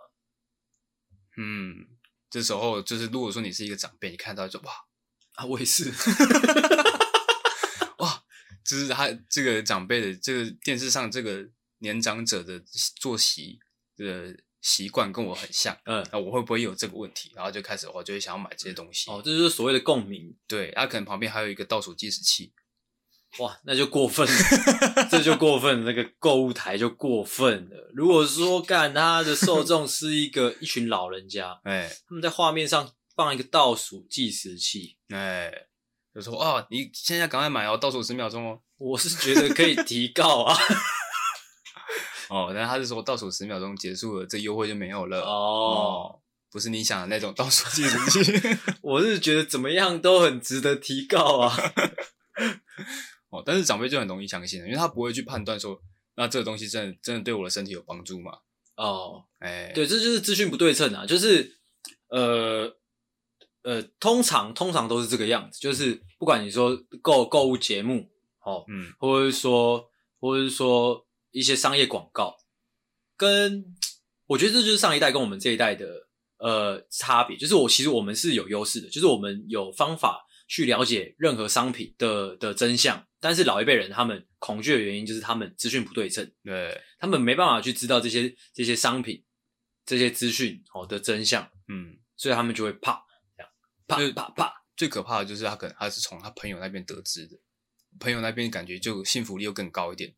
[1.36, 1.88] 嗯，
[2.30, 4.72] 这时候就是如果说你是一个长辈，你看到就哇
[5.36, 5.90] 啊，我也是，
[7.98, 8.22] 哇，
[8.64, 12.60] 就是他这个长辈的这个电视上这个年长者的
[13.00, 13.58] 作息
[13.96, 14.36] 的。
[14.62, 17.30] 习惯跟我很像，嗯，那我会不会有这个问题？
[17.36, 19.08] 然后就开始，我就会想要买这些东西。
[19.08, 20.36] 哦，这就是所谓的共鸣。
[20.48, 22.52] 对，他、啊、可能旁边还有一个倒数计时器。
[23.38, 27.92] 哇，那就过分了，这就过分了，那个购物台就过分了。
[27.94, 35.50] 如果说干他的受众是一个一群老人家， 哎，他们在画面上放一个倒数计时器，哎，
[36.14, 38.60] 就说哦，你现在赶快买哦，倒数十秒钟哦。
[38.76, 40.54] 我是觉得可以提告啊。
[42.28, 48.58] 哦，但他是说倒数十秒钟结束了，这优惠就没有了哦，哦，不是你想的那种倒数计时器。
[48.82, 51.56] 我是觉得怎么样都很值得提告啊。
[53.30, 55.80] 哦，但是长辈就很容易相信，因为他不会去判断说，
[56.16, 58.32] 那这个东西真的真的对我的身体有帮助吗？
[58.76, 61.58] 哦，哎，对，这就是资讯不对称啊，就是
[62.08, 62.76] 呃
[63.66, 68.08] 呃，通常通常都是这个样子，就是不管你说购购物节目，
[68.40, 69.90] 哦，嗯，或者是说，
[70.20, 71.04] 或者是说。
[71.32, 72.34] 一些商业广告，
[73.14, 73.62] 跟
[74.26, 76.08] 我觉得这就是上一代跟我们这一代的
[76.38, 89.22] 呃差别，就是我其实我们是有优势的，就是我们有方法去了解任何商品的的真相，但是老一辈人他们恐惧的原因就是他们资讯不对称，对，他们没办法去知道这些这些商品
[89.84, 93.04] 这些资讯哦的真相，嗯，所以他们就会怕
[93.86, 94.62] 怕怕怕。
[94.76, 97.38] 最可怕的就是他可能他是从他朋友那边得知的，
[97.98, 100.14] 朋友那边感觉就幸福力又更高一点。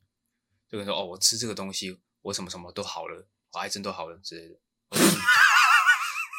[0.68, 4.58] 就跟说哦，我吃这个东西，我什么什么都好了，我癌症都好了之类的，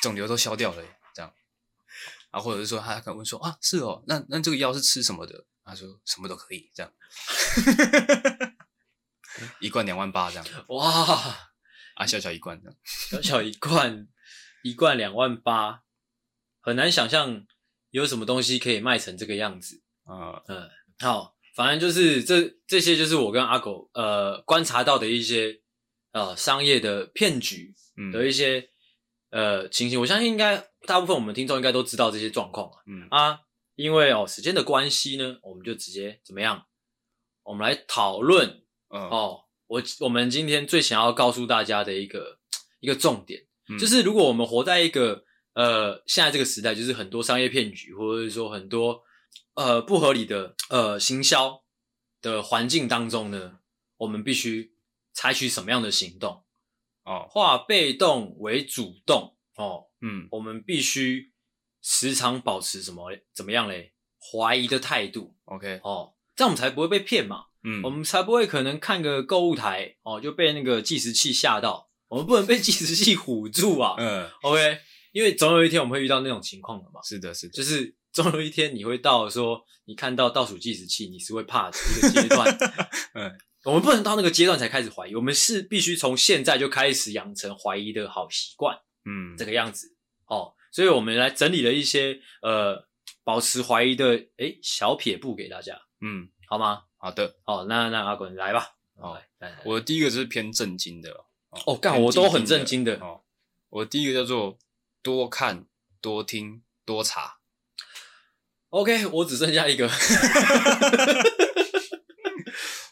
[0.04, 0.84] 肿瘤都消掉了，
[1.16, 1.34] 这样。
[2.32, 5.46] 啊，或者是说他可能问说啊，是哦，那那这个药是吃什么的？
[5.66, 6.92] 他说什么都可以，这样。
[9.62, 10.46] 一罐两万八这样。
[10.68, 10.90] 哇，
[11.96, 14.08] 啊，小小一罐这样，小小一罐，
[14.64, 15.84] 一罐两万八，
[16.70, 17.46] 很难想象
[17.90, 19.82] 有什么东西可以卖成这个样子。
[20.06, 21.36] 啊，嗯，好。
[21.56, 25.60] 反正就是这这些就是我跟阿狗呃观察到的一些
[26.14, 27.74] 呃商业的骗局
[28.14, 28.70] 的一些、
[29.32, 30.00] 嗯、呃情形。
[30.00, 32.78] 我相信应该大部分我们听众应该都知道这些状况啊。
[32.88, 33.40] 嗯啊，
[33.76, 36.66] 因为哦时间的关系呢，我们就直接怎么样？
[37.44, 38.62] 我们来讨论、
[38.94, 39.42] 嗯、哦。
[39.68, 42.40] 我我们今天最想要告诉大家的一个
[42.80, 45.26] 一个重点，嗯、就是如果我们活在一个
[45.60, 49.04] 呃现在这个时代，就是很多商业骗局，或者是说很多
[49.56, 51.64] 呃不合理的呃行销
[52.22, 53.60] 的环境当中呢，
[53.98, 54.72] 我们必须
[55.12, 56.44] 采取什么样的行动？
[57.04, 61.34] 哦，化被动为主动哦，嗯，我们必须
[61.82, 63.94] 时常保持什么怎么样嘞？
[64.32, 67.48] 怀疑的态度，OK，哦，这样我们才不会被骗嘛。
[67.64, 73.96] 嗯，我们才不会可能看个购物台哦就被那个计时器吓到，我们不能被计时器唬住啊。
[73.98, 74.80] 嗯，OK，
[75.12, 77.02] 因为总有一天我们会遇到那种情况的嘛。
[77.04, 82.58] 是的，是的，就是总有一天你会到说，你看到倒数计时器，你是会怕的一个阶段。
[83.14, 88.78] 嗯，我们不能到那个阶段才开始怀疑，我们是必须从现在就开始养成怀疑的好习惯。
[89.06, 89.96] 嗯，这个样子
[90.28, 92.88] 哦，所以我们来整理了一些呃
[93.24, 95.80] 保持怀疑的诶小撇步给大家。
[96.02, 96.84] 嗯，好吗？
[96.98, 98.76] 好的，好，那那阿滚来吧。
[98.96, 101.26] 哦，来，我的第一个就是偏震惊的。
[101.66, 103.00] 哦，干，我都很震惊的。
[103.00, 103.22] 哦，
[103.70, 104.58] 我第一个叫做
[105.02, 105.68] 多看、
[106.02, 107.40] 多听、多查。
[108.70, 109.90] OK，我只剩下一个。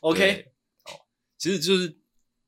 [0.02, 0.52] OK，
[0.86, 0.92] 哦，
[1.38, 1.98] 其实就是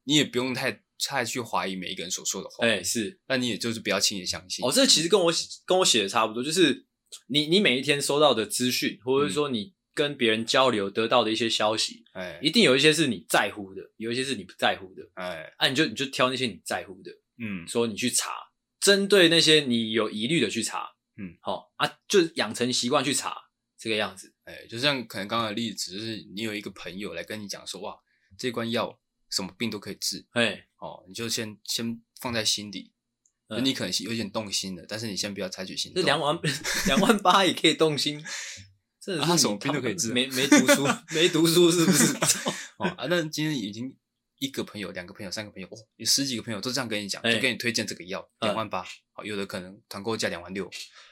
[0.03, 2.65] 你也不用太太去怀疑每一个人所说的话。
[2.65, 4.65] 哎，是，那你也就是不要轻易相信。
[4.65, 5.31] 哦，这其实跟我
[5.65, 6.85] 跟我写的差不多，就是
[7.27, 9.73] 你你每一天收到的资讯，或者是说你。
[9.95, 18.31] 跟别人交流得到的一些消息，哎，一定有一些是你在乎的，有一些是你不在乎的，哎，啊，你就你就挑那些你在乎的，嗯，说你去查，
[18.79, 23.35] 针对那些你有疑虑的去查，嗯，好啊，就养成习惯去查
[23.77, 27.95] 这个样子，哎，就像可能刚刚的例子，就是你有一个朋友来跟你讲说，哇，
[28.37, 28.99] 这罐药
[29.29, 32.93] 什么病都可以治，哎，哦，你就先先放在心底，
[33.49, 36.37] 就你可能有点动心了，但是你先不要采取行动，这两万
[36.87, 38.23] 两万八也可以动心。
[39.01, 42.13] 这是他什么病都可以治，没没读书， 没读书是不是？
[42.77, 43.95] 哦啊，那今天已经
[44.39, 50.69] 一个朋友、两个朋友、三个朋友，哦，有十几个朋友都这样跟你讲，就给你推荐这个药，两万八，好，有的可能团购价两万六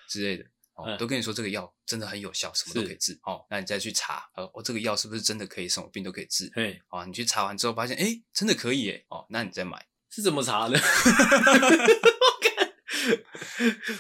[0.08, 6.50] 之类的，哦，都跟你说这个药真的很有效，什么都可以治，哦，那你再去查，呃，我这个药是不是真的可以什么病都可以治？
[6.56, 10.80] 对，哦，你去查完之后发现，哎，真的可以，哎，哦，那你再买，是怎么查的？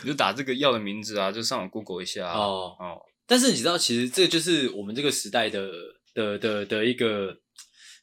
[0.03, 3.01] 你 就打这个药的名字啊，就上网 Google 一下，哦哦。
[3.25, 5.69] 但是你知道，其实这就是我们这个时代的
[6.13, 7.37] 的的的一个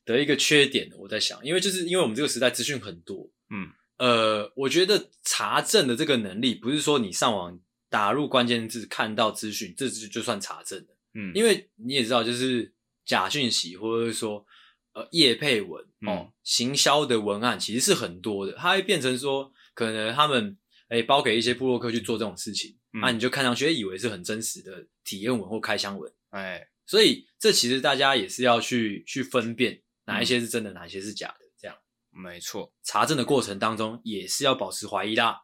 [0.05, 0.90] 的一个缺点。
[0.98, 12.74] 我在想，因为就是因为我们这个时代资讯很多，嗯，呃，我觉得查证的这个能力，不是说你上网打入关键字看到资讯，这就就算查证了，嗯，因为你也知道，就是
[13.05, 14.44] 假讯息或者是说
[14.92, 20.57] 呃业配文哦，行销的文案其实是很多的，它会变成说可能他们
[20.88, 22.76] 诶包给一些部落客去做这种事情。
[22.92, 31.76] 那、嗯啊、你就看上去以为是很真实的体验文或开箱文，哎，所以这其实大家也是要去去分辨哪一些是真的，嗯、哪一些是假的，这样
[32.11, 32.72] 没错。
[32.82, 35.36] 查证的过程当中也是要保持怀疑的。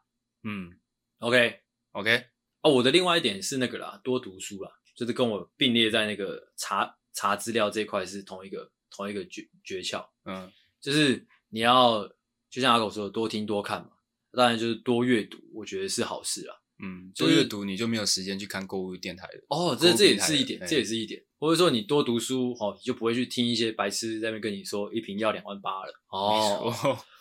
[0.43, 0.79] 嗯
[1.19, 1.61] ，OK
[1.93, 2.27] OK。
[2.63, 10.07] 哦，我的另外一点是那个啦，多读书啦，就是跟我并列在那个查查资料这一块是同一个同一个诀诀窍。
[10.25, 12.07] 嗯，就是你要
[12.51, 13.93] 就像阿狗说的，多听多看嘛，
[14.33, 16.60] 当然就是多阅读，我觉得是好事啦。
[16.83, 19.45] 嗯，多阅读你就没有时间去看购物电台了。
[19.49, 21.23] 哦，这这也是一点，这也是一点。
[21.39, 25.93] 或者说你多读书，哦，你就不会去听一些白痴在那边跟你说一瓶药两万八了。
[26.09, 26.73] 哦，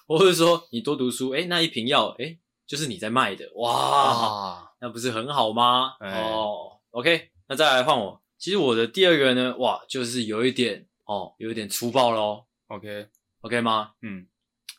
[0.08, 5.94] 或者说你多读书，诶，那一瓶药，诶，就是你在卖的，哇，那不是很好吗？
[6.00, 8.22] 哦，OK，那再来换我。
[8.38, 12.48] 其实我的第二个呢，哇，就是有一点哦，有一点粗暴咯。
[12.68, 13.92] OK，OK 吗？
[14.02, 14.28] 嗯，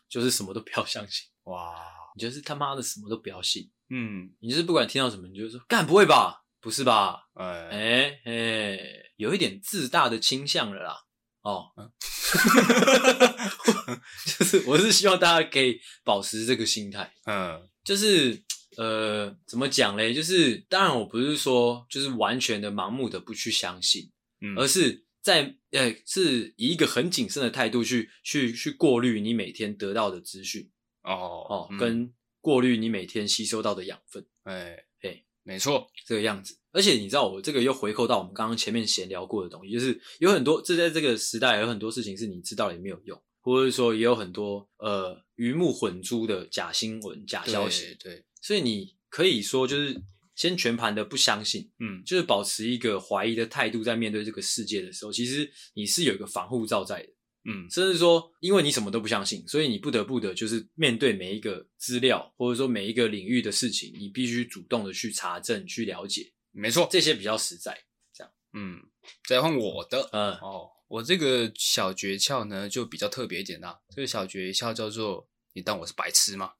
[0.08, 1.28] 就是什么都不要相信。
[1.44, 1.74] 哇，
[2.14, 3.70] 你就是他妈的什么都不要信。
[3.90, 6.44] 嗯，你就是不管听到什么，你就说干不会吧？
[6.60, 7.28] 不是吧？
[7.34, 8.78] 哎哎哎，
[9.16, 10.96] 有一点自大的倾向了啦。
[11.42, 11.90] 哦，嗯、
[14.38, 17.14] 就是我是希望大家可以保持这个心态。
[17.24, 18.42] 嗯，就是
[18.76, 20.12] 呃，怎么讲嘞？
[20.12, 24.10] 就是当然我不是说就是完全的盲目的不去相信，
[24.42, 30.70] 嗯，而是在呃是以一个很谨慎的态度去去去过滤你每天得到的资讯。
[31.02, 32.12] 哦哦，嗯、跟。
[32.40, 36.56] 过滤你每天吸收到的养分，哎嘿，没错，这个样子。
[36.72, 47.96] 而且你知道，我这个又回扣到我们刚刚前面闲聊过的东西，就是有很多，这在这个时代有很多事情是你知道了也没有用，或者说也有很多呃鱼目混珠的假新闻、假消息。
[47.98, 50.00] 对，对，所以你可以说，就是
[50.36, 57.08] 先全盘的不相信，嗯，就是保持一个怀疑的态度，在面对这个世界的时候，其实你是有一个防护罩在的，
[57.44, 67.76] 嗯，甚至说，因为你什么都不相信，所以你不得不的，就是面对每一个资料，或者说每一个领域的事情，你必须主动的去查证、去了解，没错，这些比较实在，
[68.12, 68.78] 这样，嗯，
[69.26, 76.52] 再换我的，嗯，哦，我这个小诀窍呢，就比较特别一点啦，这个小诀窍叫做，你当我是白痴吗？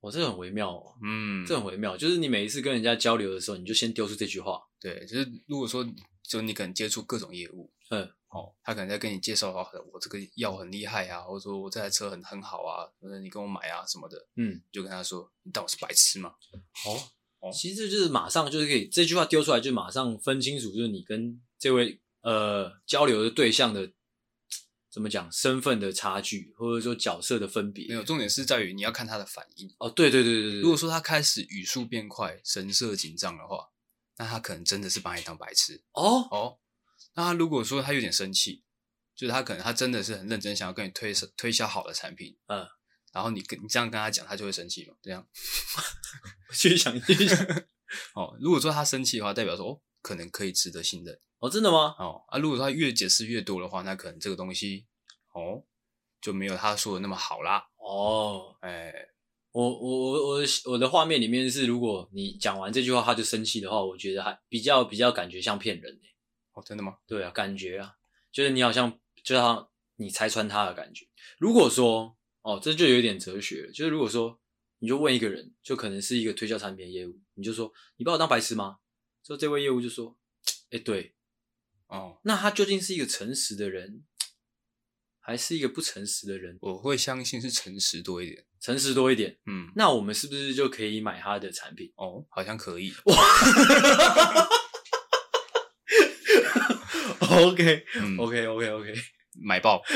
[0.00, 5.84] 我、哦、这很微妙哦，嗯，这很微妙，就是你每一次跟人家交流的时候，你就先丢出这句话，对，就是如果说，
[6.22, 16.34] 就你可能接触各种业务，嗯，哦，他可能在跟你介绍啊，我这个药很厉害啊，或者说我这台车很很好啊，或者你跟我买啊什么的，嗯，就跟他说，你当我是白痴吗？
[16.86, 17.02] 哦，
[17.40, 23.92] 哦，其实就是马上就是可以这句话丢出来，就马上分清楚，就是你跟这位呃交流的对象的。
[24.88, 27.86] 怎么讲身份的差距，或者说角色的分别？
[27.86, 29.70] 没有，重点是在于你要看他的反应。
[29.76, 30.60] 哦，对对对对对。
[30.62, 33.68] 如果说他开始语速变快、神色紧张的话，
[34.16, 35.82] 那他可能真的是把你当白痴。
[35.92, 36.58] 哦哦，
[37.16, 38.62] 那他如果说他有点生气，
[39.16, 42.64] 就是他可能他真的是很认真想要跟你推推销好的产品，嗯，
[43.12, 44.94] 然后你跟你这样跟他讲，他就会生气嘛？
[45.02, 45.26] 这样，
[46.52, 47.44] 继续想，继续想。
[48.14, 51.18] 哦，如果说他生气的话，代表说哦，可能可以值得信任。
[51.38, 51.94] 哦，真的吗？
[51.98, 54.86] 哦啊，如果说他越解释越多的话，那可能这个东西
[55.32, 55.64] 哦
[56.20, 57.66] 就没有他说的那么好啦。
[57.78, 58.92] 哦，哎，
[59.52, 66.15] 我我我我的我的画面里面是，如果你讲完这句话他就生气的话，我觉得还比较比较感觉像骗人诶。
[66.56, 66.96] 哦，真的吗？
[67.06, 67.94] 对啊，感觉啊，
[68.32, 71.06] 就是你好像就像你拆穿他的感觉。
[71.38, 74.40] 如果说哦，这就有点哲学了，就是如果说
[74.78, 78.78] 你就问一个人，就可能是一个推销产品的业务，你就说你把我当白痴吗？
[79.22, 80.16] 之后这位业务就说，
[80.70, 81.14] 哎，对。
[81.88, 84.02] 哦，那他究竟是一个诚实的人，
[85.20, 86.58] 还是一个不诚实的人？
[86.60, 89.38] 我会相信是诚实多一点，诚实多一点。
[89.46, 91.92] 嗯，那我们是不是就可以买他的产品？
[91.96, 92.92] 哦，好像可以。
[93.04, 93.16] 哇
[97.36, 98.94] ，OK，OK，OK，OK，、嗯 OK, OK, OK
[99.40, 99.82] 买爆。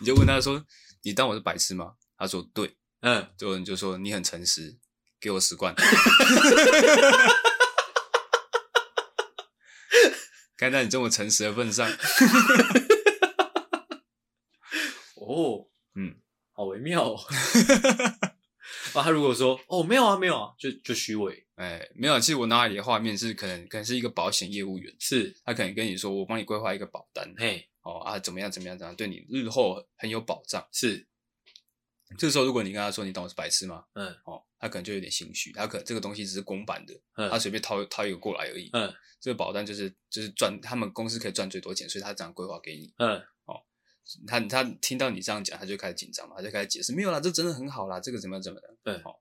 [0.00, 0.64] 你就问他说
[1.04, 4.78] ：“你当我是白痴吗？”他说：“对。”嗯，这个人就说：“你很诚实，
[5.20, 5.74] 给我十罐。
[10.56, 11.88] ”看在你这么诚实的份上，
[15.16, 15.66] 哦，
[15.96, 16.16] 嗯，
[16.52, 17.16] 好微妙哦。
[18.92, 21.46] 啊，他如果说哦没有啊没有啊，就就虚伪。
[21.60, 22.18] 哎，没有。
[22.18, 30.66] 其实我脑海里的画面是，可能可能是一个保险业务员，是他可能跟你说，我帮你规划一个保单，嘿，哦啊，怎么样怎么样怎么样，对你日后很有保障。
[30.72, 31.06] 是，
[32.16, 33.84] 这时候如果你跟他说你当我是白痴吗？
[33.92, 38.90] 嗯，哦，他可能就有点心虚，他可能这个东西只是公版的，嗯，他随便掏掏一个过来而已，嗯，
[39.20, 43.60] 这个保单就是就是赚他们公司可以赚最多钱，所以他这样规划给你，嗯，哦，
[44.26, 49.14] 他他听到你这样讲，他就开始紧张嘛，他就开始解释，没有啦，这真的很好啦，这个怎么样怎么样，对，哦，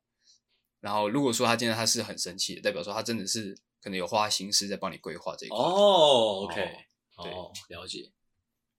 [0.80, 6.62] 然后如果说他今天他是很生气的，代表说他真的是可能有花心思在帮你规划这一块，哦，OK，
[7.16, 8.12] 哦，对哦，了解，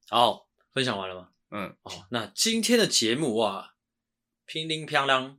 [0.08, 1.28] 好，分享完了吗？
[1.50, 3.74] 嗯，哦，那今天的节目哇，
[4.46, 5.36] 乒铃乓啷，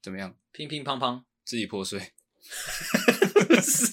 [0.00, 0.36] 怎么样？
[0.52, 2.12] 乒乒乓乓，自己破碎。
[3.60, 3.92] 是，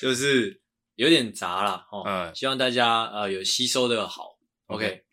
[0.00, 0.62] 就是
[0.94, 1.88] 有点杂啦。
[1.90, 2.04] 哦。
[2.06, 4.38] 嗯，希望大家呃有吸收的好。
[4.66, 5.04] OK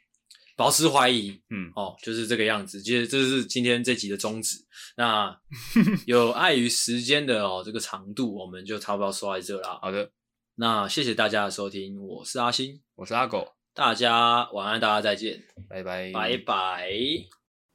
[0.60, 1.30] 保持怀疑。
[1.52, 2.82] 嗯，哦，就是这个样子。
[2.82, 4.58] 其实这是今天这集的宗旨。
[4.98, 5.34] 那
[6.06, 9.80] 有碍于时间的哦这个长度，我们就差不多说在这啦。
[9.82, 10.12] 好的，
[10.56, 16.92] 那谢谢大家的收听，我是阿星，我是阿狗，大家晚安，大家再见，拜拜，拜拜。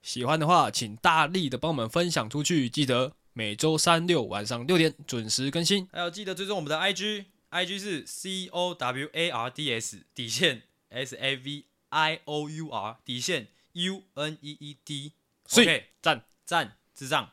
[0.03, 3.12] 喜欢的话，请大力的帮我们分享出去，记得。
[3.37, 11.64] 每周三六晚上六点准时更新，还有记得追踪我们的 IG，IG 是 C O W A R D S 底线 S A V
[11.95, 17.31] I O U R 底线 U N E E D，OK，赞赞智障。